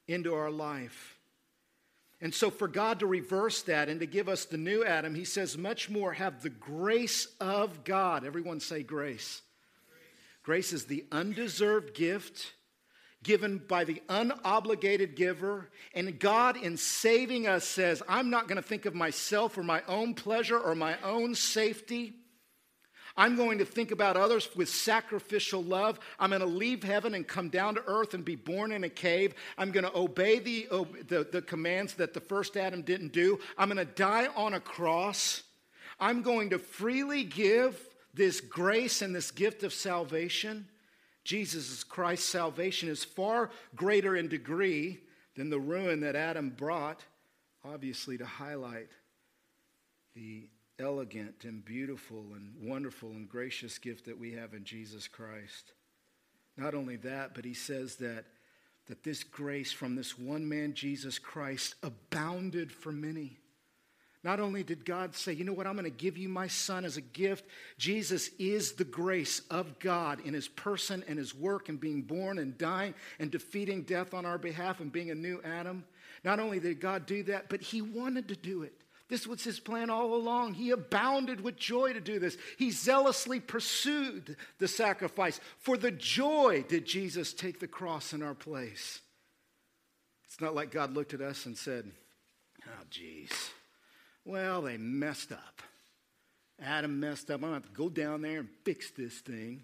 [0.06, 1.18] into our life.
[2.20, 5.24] And so, for God to reverse that and to give us the new Adam, he
[5.24, 8.24] says, much more have the grace of God.
[8.24, 9.42] Everyone say grace.
[9.88, 10.02] Grace,
[10.42, 12.54] grace is the undeserved gift
[13.22, 15.68] given by the unobligated giver.
[15.94, 19.82] And God, in saving us, says, I'm not going to think of myself or my
[19.86, 22.14] own pleasure or my own safety.
[23.18, 25.98] I'm going to think about others with sacrificial love.
[26.20, 28.88] I'm going to leave heaven and come down to earth and be born in a
[28.88, 29.34] cave.
[29.58, 30.68] I'm going to obey the,
[31.08, 33.40] the, the commands that the first Adam didn't do.
[33.58, 35.42] I'm going to die on a cross.
[35.98, 37.76] I'm going to freely give
[38.14, 40.68] this grace and this gift of salvation.
[41.24, 45.00] Jesus Christ's salvation is far greater in degree
[45.34, 47.04] than the ruin that Adam brought,
[47.64, 48.88] obviously, to highlight
[50.14, 55.72] the elegant and beautiful and wonderful and gracious gift that we have in Jesus Christ.
[56.56, 58.24] Not only that, but he says that,
[58.86, 63.38] that this grace from this one man, Jesus Christ, abounded for many.
[64.24, 66.84] Not only did God say, you know what, I'm going to give you my son
[66.84, 67.44] as a gift,
[67.78, 72.38] Jesus is the grace of God in his person and his work and being born
[72.38, 75.84] and dying and defeating death on our behalf and being a new Adam.
[76.24, 78.77] Not only did God do that, but he wanted to do it.
[79.08, 80.54] This was his plan all along.
[80.54, 82.36] He abounded with joy to do this.
[82.58, 85.40] He zealously pursued the sacrifice.
[85.58, 89.00] For the joy did Jesus take the cross in our place.
[90.26, 91.90] It's not like God looked at us and said,
[92.66, 93.50] Oh, geez.
[94.26, 95.62] Well, they messed up.
[96.62, 97.36] Adam messed up.
[97.36, 99.62] I'm going to have to go down there and fix this thing.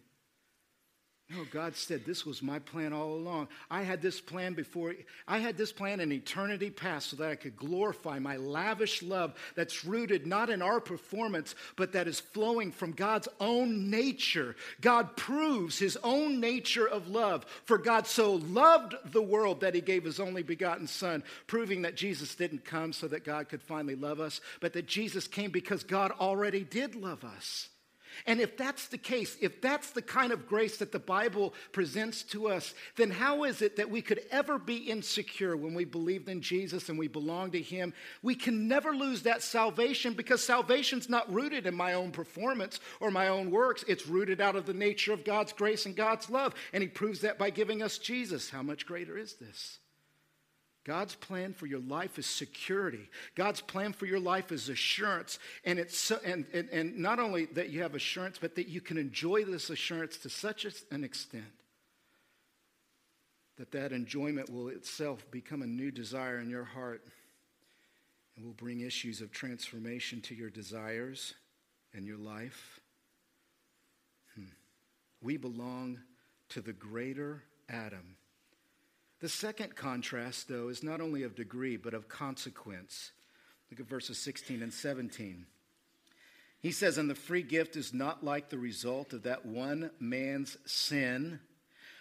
[1.30, 3.48] No, God said this was my plan all along.
[3.70, 4.94] I had this plan before,
[5.26, 9.32] I had this plan in eternity past so that I could glorify my lavish love
[9.56, 14.54] that's rooted not in our performance, but that is flowing from God's own nature.
[14.82, 17.46] God proves his own nature of love.
[17.64, 21.96] For God so loved the world that he gave his only begotten Son, proving that
[21.96, 25.84] Jesus didn't come so that God could finally love us, but that Jesus came because
[25.84, 27.70] God already did love us.
[28.26, 32.22] And if that's the case, if that's the kind of grace that the Bible presents
[32.24, 36.28] to us, then how is it that we could ever be insecure when we believed
[36.28, 37.92] in Jesus and we belong to Him?
[38.22, 43.10] We can never lose that salvation because salvation's not rooted in my own performance or
[43.10, 43.84] my own works.
[43.88, 46.54] It's rooted out of the nature of God's grace and God's love.
[46.72, 48.50] And He proves that by giving us Jesus.
[48.50, 49.78] How much greater is this?
[50.84, 53.08] God's plan for your life is security.
[53.34, 55.38] God's plan for your life is assurance.
[55.64, 58.98] And, it's and, and, and not only that you have assurance, but that you can
[58.98, 61.44] enjoy this assurance to such an extent
[63.56, 67.02] that that enjoyment will itself become a new desire in your heart
[68.36, 71.34] and will bring issues of transformation to your desires
[71.94, 72.80] and your life.
[74.34, 74.46] Hmm.
[75.22, 76.00] We belong
[76.50, 78.16] to the greater Adam
[79.24, 83.12] the second contrast, though, is not only of degree, but of consequence.
[83.70, 85.46] Look at verses 16 and 17.
[86.60, 90.58] He says, And the free gift is not like the result of that one man's
[90.66, 91.40] sin.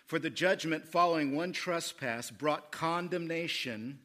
[0.05, 3.99] For the judgment following one trespass brought condemnation,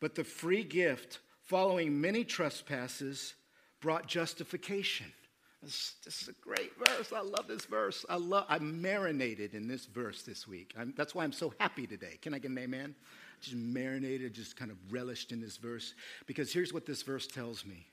[0.00, 3.34] but the free gift following many trespasses
[3.82, 5.12] brought justification.
[5.62, 7.12] This, is a great verse.
[7.12, 8.06] I love this verse.
[8.08, 8.46] I love.
[8.48, 10.74] I marinated in this verse this week.
[10.78, 12.18] I'm, that's why I'm so happy today.
[12.22, 12.94] Can I get an amen?
[13.42, 15.94] Just marinated, just kind of relished in this verse
[16.26, 17.86] because here's what this verse tells me.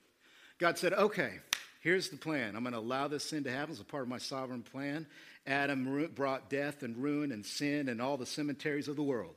[0.60, 1.40] God said, "Okay,
[1.82, 2.56] here's the plan.
[2.56, 5.06] I'm going to allow this sin to happen as a part of my sovereign plan.
[5.46, 9.36] Adam brought death and ruin and sin and all the cemeteries of the world."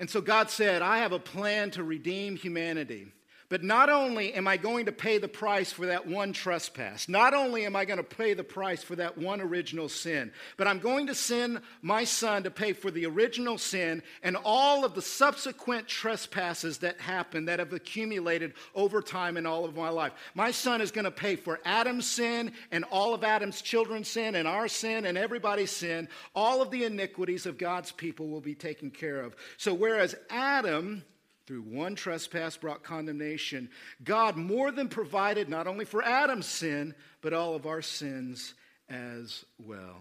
[0.00, 3.08] And so God said, I have a plan to redeem humanity.
[3.50, 7.32] But not only am I going to pay the price for that one trespass, not
[7.32, 10.80] only am I going to pay the price for that one original sin, but I'm
[10.80, 15.00] going to send my son to pay for the original sin and all of the
[15.00, 20.12] subsequent trespasses that happen that have accumulated over time in all of my life.
[20.34, 24.34] My son is going to pay for Adam's sin and all of Adam's children's sin
[24.34, 26.08] and our sin and everybody's sin.
[26.34, 29.34] All of the iniquities of God's people will be taken care of.
[29.56, 31.02] So, whereas Adam
[31.48, 33.70] through one trespass brought condemnation,
[34.04, 38.52] God more than provided not only for Adam's sin, but all of our sins
[38.90, 39.96] as well.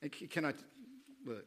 [0.00, 0.52] And can I
[1.26, 1.44] look?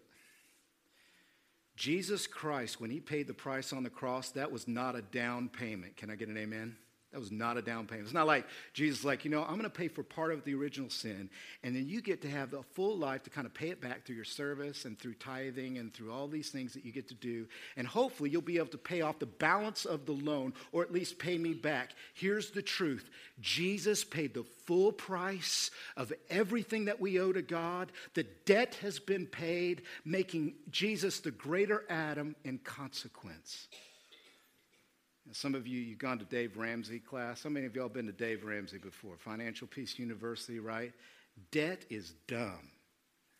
[1.78, 5.48] Jesus Christ, when he paid the price on the cross, that was not a down
[5.48, 5.96] payment.
[5.96, 6.76] Can I get an amen?
[7.14, 8.08] That was not a down payment.
[8.08, 10.56] It's not like Jesus, like, you know, I'm going to pay for part of the
[10.56, 11.30] original sin,
[11.64, 14.04] and then you get to have the full life to kind of pay it back
[14.04, 17.14] through your service and through tithing and through all these things that you get to
[17.14, 17.46] do.
[17.78, 20.92] And hopefully you'll be able to pay off the balance of the loan or at
[20.92, 21.92] least pay me back.
[22.16, 23.08] Here's the truth
[23.40, 27.92] Jesus paid the full price of everything that we owe to God.
[28.16, 33.68] The debt has been paid, making Jesus the greater Adam in consequence.
[35.34, 37.44] Some of you, you've gone to Dave Ramsey class.
[37.44, 39.18] How many of y'all been to Dave Ramsey before?
[39.18, 40.94] Financial Peace University, right?
[41.52, 42.70] Debt is dumb.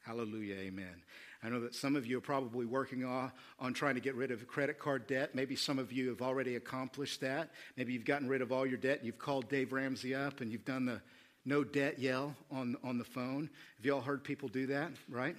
[0.04, 1.04] Hallelujah, amen.
[1.44, 4.32] I know that some of you are probably working on, on trying to get rid
[4.32, 5.36] of credit card debt.
[5.36, 7.52] Maybe some of you have already accomplished that.
[7.78, 9.04] Maybe you've gotten rid of all your debt.
[9.04, 11.02] You've called Dave Ramsey up and you've done the
[11.46, 13.50] no debt yell on, on the phone.
[13.78, 15.36] Have you all heard people do that, right?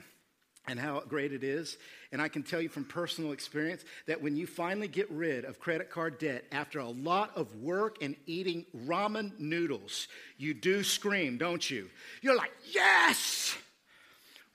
[0.67, 1.77] And how great it is.
[2.13, 5.59] And I can tell you from personal experience that when you finally get rid of
[5.59, 11.37] credit card debt after a lot of work and eating ramen noodles, you do scream,
[11.39, 11.91] don't you?
[12.23, 13.57] You're like, yes,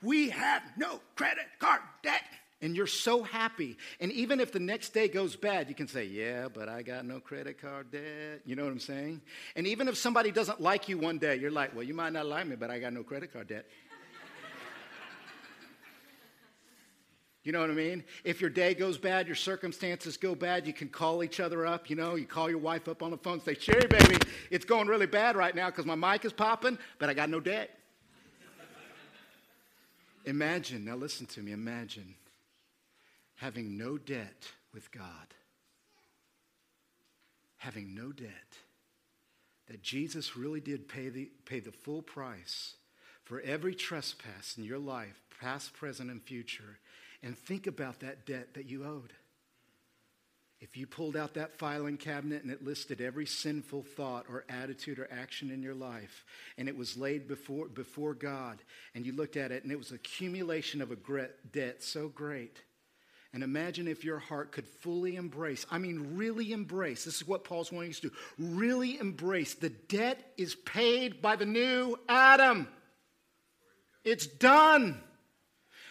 [0.02, 2.22] we have no credit card debt.
[2.62, 3.78] And you're so happy.
[4.00, 7.06] And even if the next day goes bad, you can say, Yeah, but I got
[7.06, 8.42] no credit card debt.
[8.44, 9.22] You know what I'm saying?
[9.56, 12.26] And even if somebody doesn't like you one day, you're like, Well, you might not
[12.26, 13.64] like me, but I got no credit card debt.
[17.42, 18.04] You know what I mean?
[18.22, 21.88] If your day goes bad, your circumstances go bad, you can call each other up.
[21.88, 24.18] You know, you call your wife up on the phone and say, Sherry, baby,
[24.50, 27.40] it's going really bad right now because my mic is popping, but I got no
[27.40, 27.70] debt.
[30.26, 32.14] imagine, now listen to me, imagine
[33.36, 35.34] having no debt with God.
[37.56, 38.28] Having no debt.
[39.68, 42.74] That Jesus really did pay the, pay the full price
[43.24, 46.80] for every trespass in your life, past, present, and future
[47.22, 49.12] and think about that debt that you owed.
[50.60, 54.98] If you pulled out that filing cabinet and it listed every sinful thought or attitude
[54.98, 56.24] or action in your life,
[56.58, 58.62] and it was laid before, before God,
[58.94, 60.96] and you looked at it and it was accumulation of a
[61.50, 62.60] debt so great.
[63.32, 67.44] And imagine if your heart could fully embrace, I mean, really embrace, this is what
[67.44, 72.68] Paul's wanting us to do, really embrace the debt is paid by the new Adam.
[74.04, 75.00] It's done.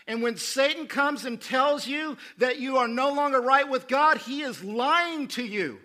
[0.10, 4.18] And when Satan comes and tells you that you are no longer right with God,
[4.18, 5.78] he is lying to you.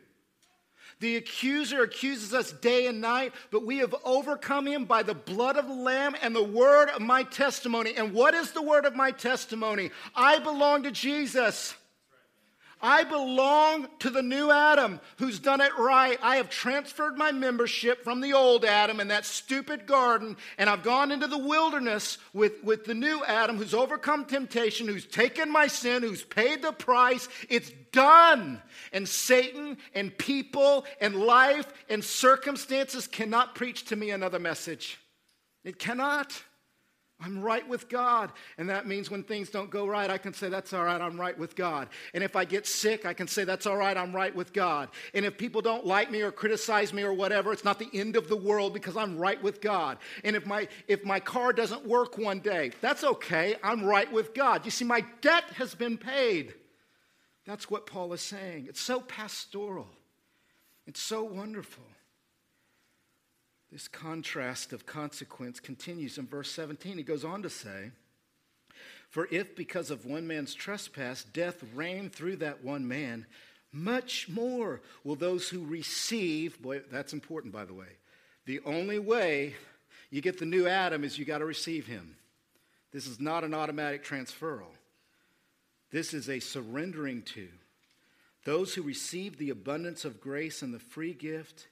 [1.01, 5.59] The accuser accuses us day and night, but we have overcome him by the blood
[5.59, 7.97] of the Lamb and the word of my testimony.
[7.97, 9.91] And what is the word of my testimony?
[10.17, 11.75] I belong to Jesus.
[12.85, 16.19] I belong to the new Adam who's done it right.
[16.23, 20.83] I have transferred my membership from the old Adam in that stupid garden, and I've
[20.83, 25.67] gone into the wilderness with, with the new Adam who's overcome temptation, who's taken my
[25.67, 27.27] sin, who's paid the price.
[27.49, 28.61] It's done.
[28.93, 34.99] And Satan and people and life and circumstances cannot preach to me another message.
[35.65, 36.39] It cannot.
[37.25, 38.33] I'm right with God.
[38.59, 41.19] And that means when things don't go right, I can say, that's all right, I'm
[41.19, 41.89] right with God.
[42.13, 44.91] And if I get sick, I can say, that's all right, I'm right with God.
[45.15, 48.17] And if people don't like me or criticize me or whatever, it's not the end
[48.17, 49.99] of the world because I'm right with God.
[50.23, 54.35] And if my, if my car doesn't work one day, that's okay, I'm right with
[54.35, 54.65] God.
[54.67, 56.53] You see, my debt has been paid.
[57.47, 58.67] That's what Paul is saying.
[58.69, 59.89] It's so pastoral,
[60.87, 61.85] it's so wonderful.
[63.75, 66.97] This contrast of consequence continues in verse 17.
[66.97, 67.91] He goes on to say,
[69.11, 73.27] For if because of one man's trespass death reigned through that one man,
[73.73, 77.89] much more will those who receive, boy, that's important by the way.
[78.47, 79.57] The only way
[80.09, 82.15] you get the new Adam is you got to receive him.
[82.93, 84.71] This is not an automatic transferal.
[85.91, 87.49] This is a surrendering to.
[88.45, 91.67] Those who receive the abundance of grace and the free gift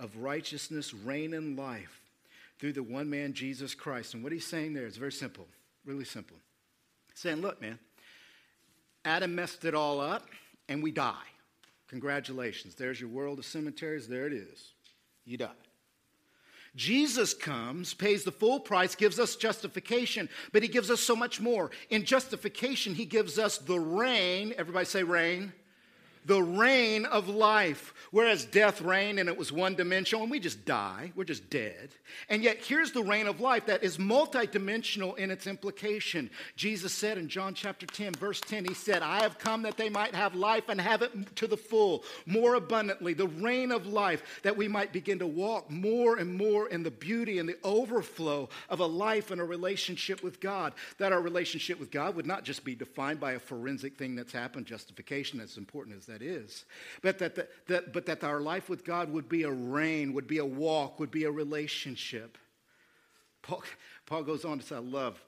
[0.00, 2.00] of righteousness reign in life
[2.58, 4.14] through the one man, Jesus Christ.
[4.14, 5.46] And what he's saying there is very simple,
[5.84, 6.36] really simple.
[7.10, 7.78] He's saying, look, man,
[9.04, 10.26] Adam messed it all up
[10.68, 11.14] and we die.
[11.88, 12.74] Congratulations.
[12.74, 14.08] There's your world of cemeteries.
[14.08, 14.72] There it is.
[15.24, 15.50] You die.
[16.76, 21.40] Jesus comes, pays the full price, gives us justification, but he gives us so much
[21.40, 21.70] more.
[21.90, 24.54] In justification, he gives us the reign.
[24.56, 25.52] Everybody say reign
[26.28, 27.94] the reign of life.
[28.10, 31.90] Whereas death reigned and it was one dimensional, and we just die, we're just dead.
[32.28, 36.30] And yet, here's the reign of life that is multidimensional in its implication.
[36.56, 39.90] Jesus said in John chapter 10, verse 10, He said, I have come that they
[39.90, 43.12] might have life and have it to the full, more abundantly.
[43.12, 46.90] The reign of life, that we might begin to walk more and more in the
[46.90, 50.72] beauty and the overflow of a life and a relationship with God.
[50.98, 54.32] That our relationship with God would not just be defined by a forensic thing that's
[54.32, 56.64] happened, justification, as important as that that is.
[57.02, 60.26] But that, the, that, but that our life with God would be a reign, would
[60.26, 62.38] be a walk, would be a relationship.
[63.42, 63.62] Paul,
[64.06, 65.22] Paul goes on to say, I love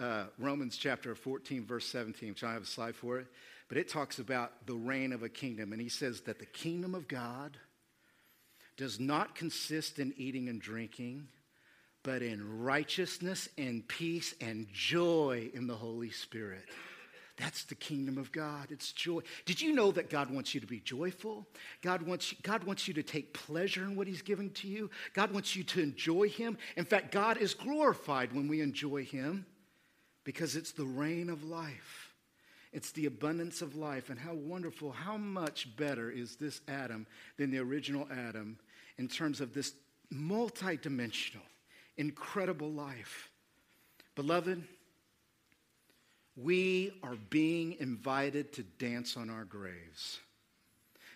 [0.00, 3.26] uh, Romans chapter 14, verse 17, which I have a slide for it.
[3.68, 5.72] But it talks about the reign of a kingdom.
[5.72, 7.56] And he says that the kingdom of God
[8.76, 11.28] does not consist in eating and drinking,
[12.02, 16.64] but in righteousness and peace and joy in the Holy Spirit.
[17.42, 18.68] That's the kingdom of God.
[18.70, 19.22] It's joy.
[19.46, 21.44] Did you know that God wants you to be joyful?
[21.82, 24.90] God wants, God wants you to take pleasure in what He's giving to you.
[25.12, 26.56] God wants you to enjoy Him.
[26.76, 29.44] In fact, God is glorified when we enjoy Him
[30.22, 32.14] because it's the reign of life.
[32.72, 34.08] It's the abundance of life.
[34.08, 38.56] And how wonderful, how much better is this Adam than the original Adam
[38.98, 39.74] in terms of this
[40.14, 41.42] multidimensional,
[41.96, 43.32] incredible life?
[44.14, 44.62] Beloved,
[46.36, 50.20] we are being invited to dance on our graves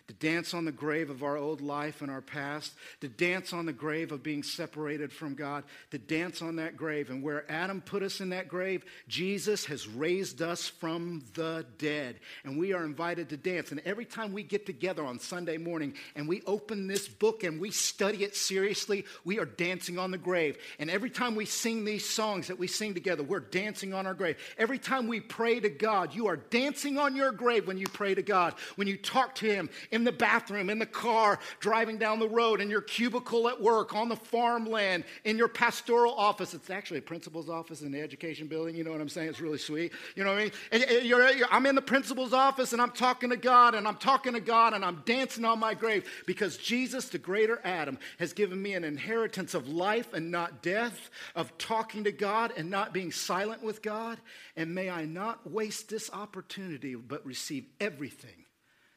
[0.08, 3.66] to dance on the grave of our old life and our past, to dance on
[3.66, 7.10] the grave of being separated from God, to dance on that grave.
[7.10, 12.20] And where Adam put us in that grave, Jesus has raised us from the dead.
[12.44, 13.72] And we are invited to dance.
[13.72, 17.60] And every time we get together on Sunday morning and we open this book and
[17.60, 20.56] we study it seriously, we are dancing on the grave.
[20.78, 24.14] And every time we sing these songs that we sing together, we're dancing on our
[24.14, 24.36] grave.
[24.56, 28.14] Every time we pray to God, you are dancing on your grave when you pray
[28.14, 28.54] to God.
[28.76, 32.60] When you talk to Him, in the bathroom, in the car, driving down the road,
[32.60, 36.54] in your cubicle at work, on the farmland, in your pastoral office.
[36.54, 38.76] It's actually a principal's office in the education building.
[38.76, 39.30] You know what I'm saying?
[39.30, 39.92] It's really sweet.
[40.14, 40.52] You know what I mean?
[40.70, 43.96] And, you're, you're, I'm in the principal's office and I'm talking to God and I'm
[43.96, 48.34] talking to God and I'm dancing on my grave because Jesus, the greater Adam, has
[48.34, 52.92] given me an inheritance of life and not death, of talking to God and not
[52.92, 54.18] being silent with God.
[54.56, 58.45] And may I not waste this opportunity, but receive everything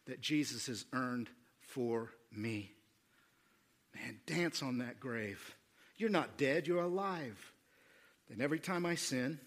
[0.09, 1.29] that Jesus has earned
[1.61, 2.71] for me.
[3.95, 5.55] Man, dance on that grave.
[5.97, 7.37] You're not dead, you're alive.
[8.31, 9.39] And every time I sin,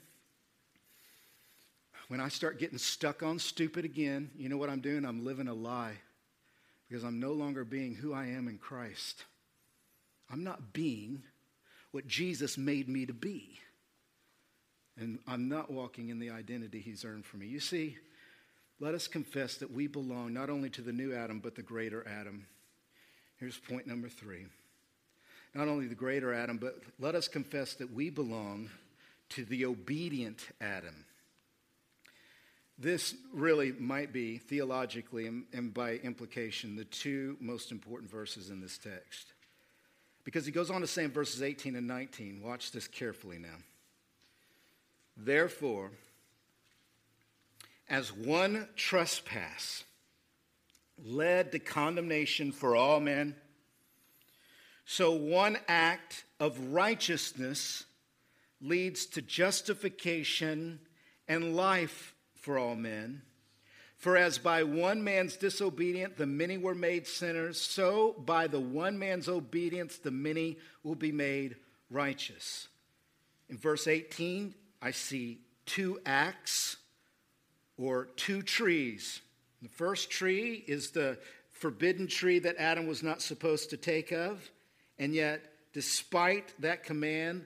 [2.09, 5.05] when I start getting stuck on stupid again, you know what I'm doing?
[5.05, 5.95] I'm living a lie
[6.89, 9.25] because I'm no longer being who I am in Christ.
[10.31, 11.23] I'm not being
[11.91, 13.59] what Jesus made me to be.
[14.97, 17.47] And I'm not walking in the identity he's earned for me.
[17.47, 17.97] You see,
[18.83, 22.05] let us confess that we belong not only to the new Adam, but the greater
[22.05, 22.45] Adam.
[23.39, 24.47] Here's point number three.
[25.55, 28.70] Not only the greater Adam, but let us confess that we belong
[29.30, 31.05] to the obedient Adam.
[32.76, 38.78] This really might be, theologically and, by implication, the two most important verses in this
[38.78, 39.33] text.
[40.24, 43.59] Because he goes on to say in verses 18 and 19, watch this carefully now.
[45.16, 45.93] Therefore,
[47.93, 49.84] as one trespass
[51.05, 53.36] led to condemnation for all men,
[54.86, 57.84] so one act of righteousness
[58.62, 60.80] leads to justification
[61.28, 63.20] and life for all men.
[63.99, 68.99] For as by one man's disobedience the many were made sinners, so by the one
[68.99, 71.57] man's obedience the many will be made
[71.90, 72.68] righteous.
[73.51, 76.78] In verse 18, I see two acts
[77.83, 79.20] or two trees.
[79.61, 81.18] The first tree is the
[81.51, 84.51] forbidden tree that Adam was not supposed to take of,
[84.99, 87.45] and yet, despite that command,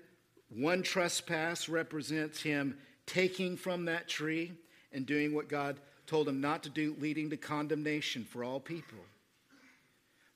[0.48, 2.76] one trespass represents him
[3.06, 4.52] taking from that tree
[4.92, 8.98] and doing what God told him not to do, leading to condemnation for all people.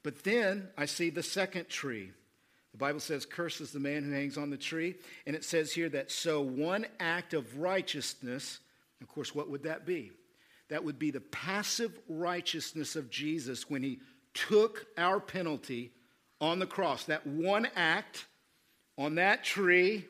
[0.02, 2.10] But then I see the second tree.
[2.72, 4.94] The Bible says, Cursed is the man who hangs on the tree.
[5.26, 8.60] And it says here that so one act of righteousness,
[9.00, 10.12] of course, what would that be?
[10.68, 14.00] That would be the passive righteousness of Jesus when he
[14.34, 15.92] took our penalty
[16.40, 17.04] on the cross.
[17.04, 18.26] That one act
[18.96, 20.06] on that tree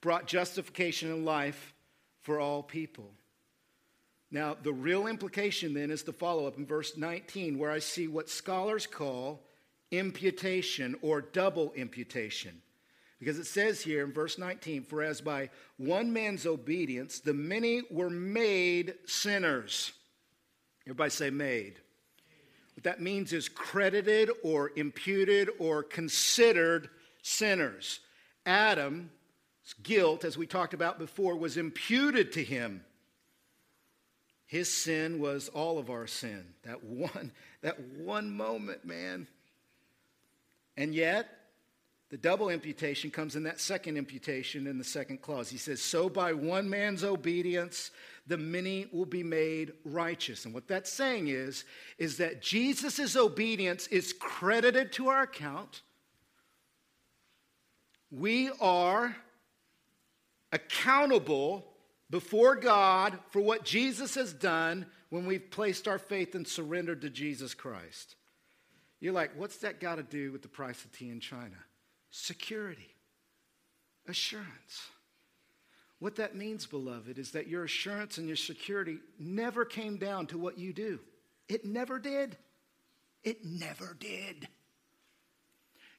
[0.00, 1.74] brought justification and life
[2.20, 3.10] for all people.
[4.30, 8.06] Now, the real implication then is the follow up in verse 19, where I see
[8.06, 9.42] what scholars call
[9.90, 12.62] imputation or double imputation.
[13.20, 17.82] Because it says here in verse 19, for as by one man's obedience the many
[17.90, 19.92] were made sinners.
[20.86, 21.74] Everybody say made.
[22.74, 26.88] What that means is credited or imputed or considered
[27.22, 28.00] sinners.
[28.46, 29.10] Adam's
[29.82, 32.82] guilt, as we talked about before, was imputed to him.
[34.46, 36.54] His sin was all of our sin.
[36.62, 39.28] That one, that one moment, man.
[40.76, 41.28] And yet,
[42.10, 45.48] the double imputation comes in that second imputation in the second clause.
[45.48, 47.92] He says, So by one man's obedience,
[48.26, 50.44] the many will be made righteous.
[50.44, 51.64] And what that's saying is,
[51.98, 55.82] is that Jesus' obedience is credited to our account.
[58.10, 59.16] We are
[60.52, 61.64] accountable
[62.10, 67.10] before God for what Jesus has done when we've placed our faith and surrendered to
[67.10, 68.16] Jesus Christ.
[68.98, 71.56] You're like, what's that got to do with the price of tea in China?
[72.10, 72.94] Security,
[74.08, 74.88] assurance.
[76.00, 80.38] What that means, beloved, is that your assurance and your security never came down to
[80.38, 80.98] what you do.
[81.48, 82.36] It never did.
[83.22, 84.48] It never did.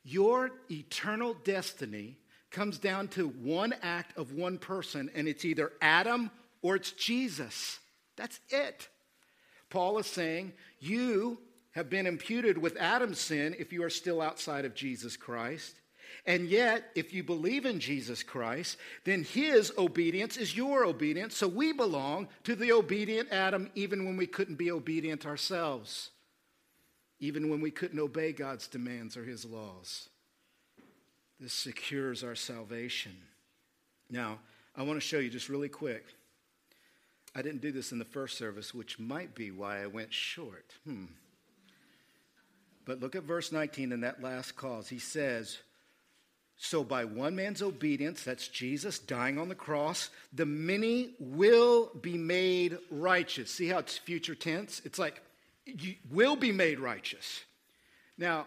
[0.03, 2.17] Your eternal destiny
[2.49, 6.31] comes down to one act of one person, and it's either Adam
[6.61, 7.79] or it's Jesus.
[8.15, 8.89] That's it.
[9.69, 11.37] Paul is saying, You
[11.71, 15.80] have been imputed with Adam's sin if you are still outside of Jesus Christ.
[16.25, 21.35] And yet, if you believe in Jesus Christ, then his obedience is your obedience.
[21.35, 26.11] So we belong to the obedient Adam even when we couldn't be obedient ourselves,
[27.19, 30.09] even when we couldn't obey God's demands or his laws.
[31.39, 33.17] This secures our salvation.
[34.09, 34.39] Now,
[34.75, 36.05] I want to show you just really quick.
[37.35, 40.73] I didn't do this in the first service, which might be why I went short.
[40.85, 41.05] Hmm.
[42.85, 44.89] But look at verse 19 in that last clause.
[44.89, 45.59] He says,
[46.63, 52.19] So by one man's obedience, that's Jesus dying on the cross, the many will be
[52.19, 53.49] made righteous.
[53.49, 54.79] See how it's future tense?
[54.85, 55.23] It's like,
[55.65, 57.43] you will be made righteous.
[58.15, 58.45] Now,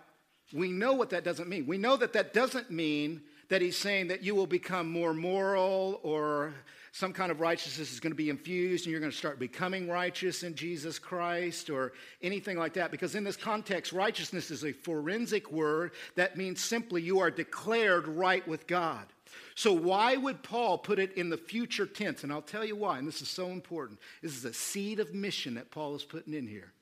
[0.52, 1.66] we know what that doesn't mean.
[1.66, 5.98] We know that that doesn't mean that he's saying that you will become more moral
[6.04, 6.54] or
[6.94, 9.88] some kind of righteousness is going to be infused and you're going to start becoming
[9.88, 11.92] righteous in Jesus Christ or
[12.22, 12.92] anything like that.
[12.92, 18.06] Because in this context, righteousness is a forensic word that means simply you are declared
[18.06, 19.06] right with God.
[19.56, 22.22] So, why would Paul put it in the future tense?
[22.22, 23.98] And I'll tell you why, and this is so important.
[24.22, 26.73] This is a seed of mission that Paul is putting in here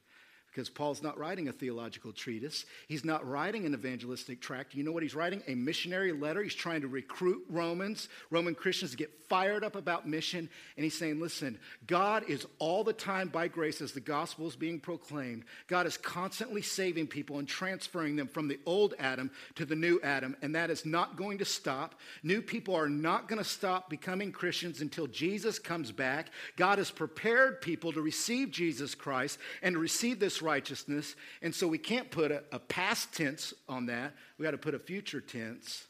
[0.52, 2.66] because Paul's not writing a theological treatise.
[2.86, 4.74] He's not writing an evangelistic tract.
[4.74, 5.42] You know what he's writing?
[5.48, 6.42] A missionary letter.
[6.42, 10.50] He's trying to recruit Romans, Roman Christians to get fired up about mission.
[10.76, 14.54] And he's saying, listen, God is all the time by grace as the gospel is
[14.54, 15.44] being proclaimed.
[15.68, 19.98] God is constantly saving people and transferring them from the old Adam to the new
[20.02, 20.36] Adam.
[20.42, 21.94] And that is not going to stop.
[22.22, 26.28] New people are not going to stop becoming Christians until Jesus comes back.
[26.58, 31.14] God has prepared people to receive Jesus Christ and to receive this righteousness.
[31.40, 34.14] And so we can't put a, a past tense on that.
[34.36, 35.86] We got to put a future tense.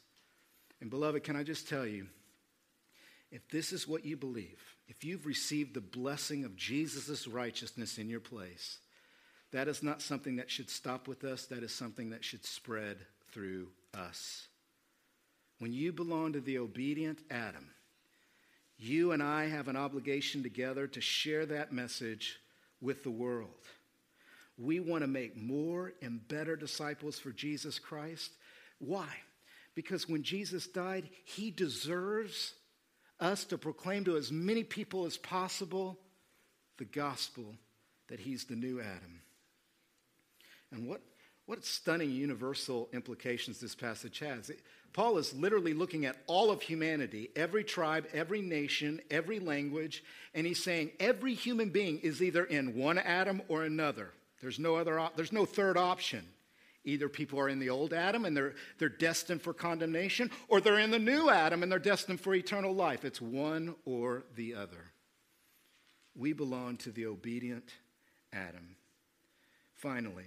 [0.79, 2.07] And beloved, can I just tell you,
[3.31, 8.09] if this is what you believe, if you've received the blessing of Jesus' righteousness in
[8.09, 8.79] your place,
[9.51, 12.97] that is not something that should stop with us, that is something that should spread
[13.31, 14.47] through us.
[15.59, 17.69] When you belong to the obedient Adam,
[18.77, 22.39] you and I have an obligation together to share that message
[22.81, 23.49] with the world.
[24.57, 28.31] We want to make more and better disciples for Jesus Christ.
[28.79, 29.07] Why?
[29.75, 32.53] Because when Jesus died, he deserves
[33.19, 35.97] us to proclaim to as many people as possible
[36.77, 37.55] the gospel
[38.09, 39.21] that he's the new Adam.
[40.71, 41.01] And what,
[41.45, 44.51] what stunning universal implications this passage has.
[44.91, 50.45] Paul is literally looking at all of humanity, every tribe, every nation, every language, and
[50.45, 54.11] he's saying every human being is either in one Adam or another.
[54.43, 56.27] There's no other there's no third option.
[56.83, 60.79] Either people are in the old Adam and they're, they're destined for condemnation, or they're
[60.79, 63.05] in the new Adam and they're destined for eternal life.
[63.05, 64.91] It's one or the other.
[66.13, 67.71] We belong to the obedient
[68.33, 68.75] Adam.
[69.75, 70.25] Finally,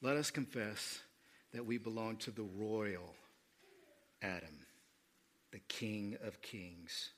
[0.00, 1.00] let us confess
[1.52, 3.16] that we belong to the royal
[4.22, 4.66] Adam,
[5.50, 7.10] the King of Kings.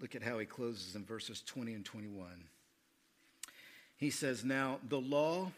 [0.00, 2.44] Look at how he closes in verses 20 and 21.
[4.00, 5.52] He says, Now the law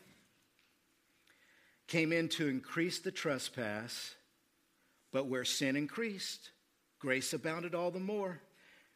[1.86, 4.16] came in to increase the trespass,
[5.12, 6.50] but where sin increased,
[6.98, 8.40] grace abounded all the more.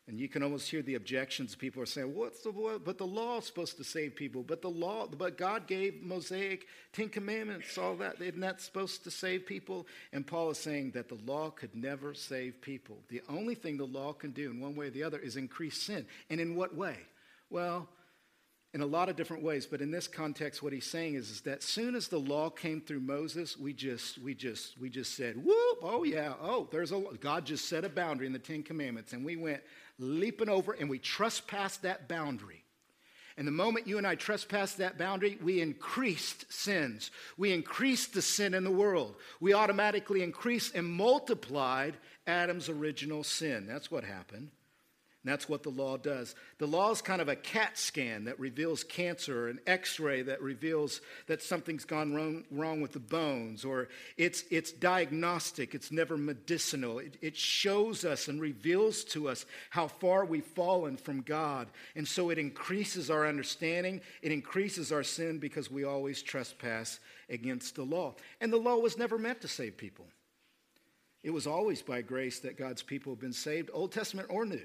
[0.09, 1.57] And you can almost hear the objections.
[1.57, 2.84] People are saying, "What's the what?
[2.84, 4.44] But the law is supposed to save people.
[4.44, 8.20] But the law, but God gave Mosaic Ten Commandments, all that.
[8.22, 12.14] Isn't that supposed to save people?" And Paul is saying that the law could never
[12.14, 13.03] save people.
[13.09, 15.82] The only thing the law can do, in one way or the other, is increase
[15.82, 16.07] sin.
[16.30, 16.99] And in what way?
[17.51, 17.88] Well,
[18.77, 21.41] in a lot of different ways, but in this context, what he's saying is, is
[21.41, 25.35] that soon as the law came through Moses, we just, we just, we just said,
[25.35, 29.14] whoop, oh yeah, oh, there's a, God just set a boundary in the Ten Commandments,
[29.14, 29.62] and we went
[29.99, 32.64] leaping over and we trespassed that boundary.
[33.39, 37.11] And the moment you and I trespassed that boundary, we increased sins.
[37.39, 39.14] We increased the sin in the world.
[39.41, 41.97] We automatically increased and multiplied
[42.27, 43.66] Adam's original sin.
[43.66, 44.51] That's what happened.
[45.27, 46.37] And that's what the law does.
[46.59, 50.41] The law is kind of a CAT scan that reveals cancer, an x ray that
[50.41, 56.16] reveals that something's gone wrong, wrong with the bones, or it's, it's diagnostic, it's never
[56.16, 57.01] medicinal.
[57.01, 61.66] It, it shows us and reveals to us how far we've fallen from God.
[61.97, 67.74] And so it increases our understanding, it increases our sin because we always trespass against
[67.74, 68.14] the law.
[68.41, 70.07] And the law was never meant to save people.
[71.24, 74.62] It was always by grace that God's people have been saved, Old Testament or New.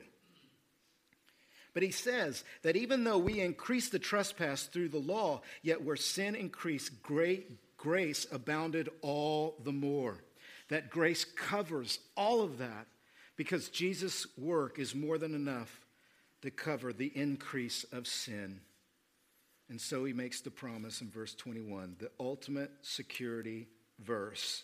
[1.73, 5.95] But he says that even though we increase the trespass through the law, yet where
[5.95, 10.17] sin increased, great grace abounded all the more.
[10.69, 12.87] That grace covers all of that
[13.35, 15.81] because Jesus' work is more than enough
[16.43, 18.61] to cover the increase of sin.
[19.69, 23.67] And so he makes the promise in verse 21, the ultimate security
[23.99, 24.63] verse.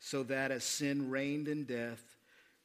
[0.00, 2.02] So that as sin reigned in death,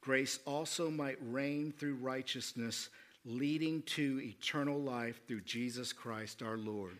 [0.01, 2.89] grace also might reign through righteousness
[3.25, 6.97] leading to eternal life through Jesus Christ our Lord.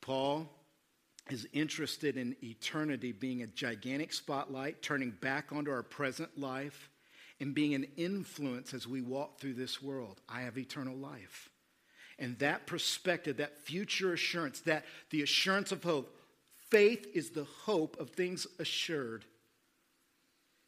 [0.00, 0.50] Paul
[1.30, 6.90] is interested in eternity being a gigantic spotlight, turning back onto our present life,
[7.40, 10.20] and being an influence as we walk through this world.
[10.28, 11.50] I have eternal life.
[12.18, 16.16] And that perspective, that future assurance, that the assurance of hope,
[16.70, 19.24] faith is the hope of things assured.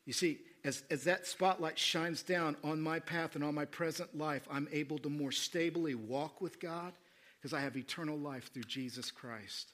[0.07, 4.19] You see, as, as that spotlight shines down on my path and on my present
[4.19, 6.93] life, I'm able to more stably walk with God
[7.39, 9.71] because I have eternal life through Jesus Christ.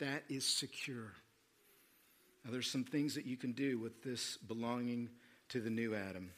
[0.00, 1.14] That is secure.
[2.44, 5.08] Now, there's some things that you can do with this belonging
[5.48, 6.30] to the new Adam.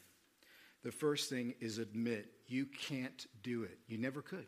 [0.85, 3.77] The first thing is admit you can't do it.
[3.89, 4.47] You never could.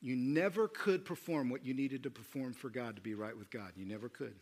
[0.00, 3.50] You never could perform what you needed to perform for God to be right with
[3.50, 3.72] God.
[3.76, 4.36] You never could.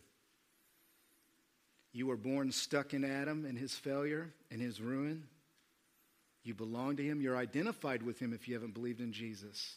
[1.93, 5.23] You were born stuck in Adam and his failure and his ruin.
[6.43, 7.21] You belong to him.
[7.21, 9.75] You're identified with him if you haven't believed in Jesus.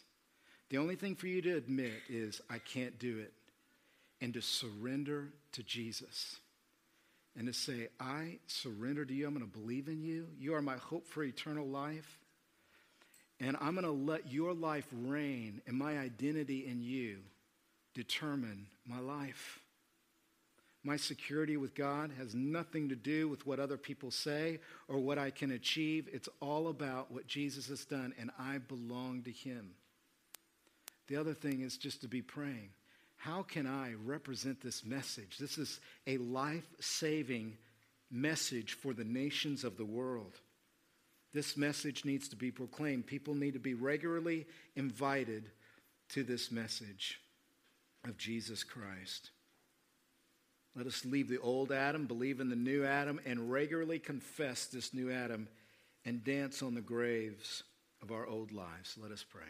[0.69, 3.31] The only thing for you to admit is, I can't do it.
[4.19, 6.37] And to surrender to Jesus.
[7.37, 9.27] And to say, I surrender to you.
[9.27, 10.27] I'm going to believe in you.
[10.39, 12.17] You are my hope for eternal life.
[13.39, 17.19] And I'm going to let your life reign and my identity in you
[17.93, 19.59] determine my life.
[20.87, 25.17] My security with God has nothing to do with what other people say or what
[25.17, 26.07] I can achieve.
[26.13, 29.71] It's all about what Jesus has done, and I belong to Him.
[31.07, 32.69] The other thing is just to be praying.
[33.17, 35.37] How can I represent this message?
[35.37, 37.57] This is a life saving
[38.09, 40.39] message for the nations of the world.
[41.33, 43.07] This message needs to be proclaimed.
[43.07, 44.45] People need to be regularly
[44.77, 45.51] invited
[46.13, 47.19] to this message
[48.05, 49.31] of Jesus Christ.
[50.77, 54.93] Let us leave the old Adam, believe in the new Adam, and regularly confess this
[54.93, 55.47] new Adam
[56.05, 57.63] and dance on the graves
[58.03, 58.95] of our old lives.
[58.95, 59.47] Let us pray.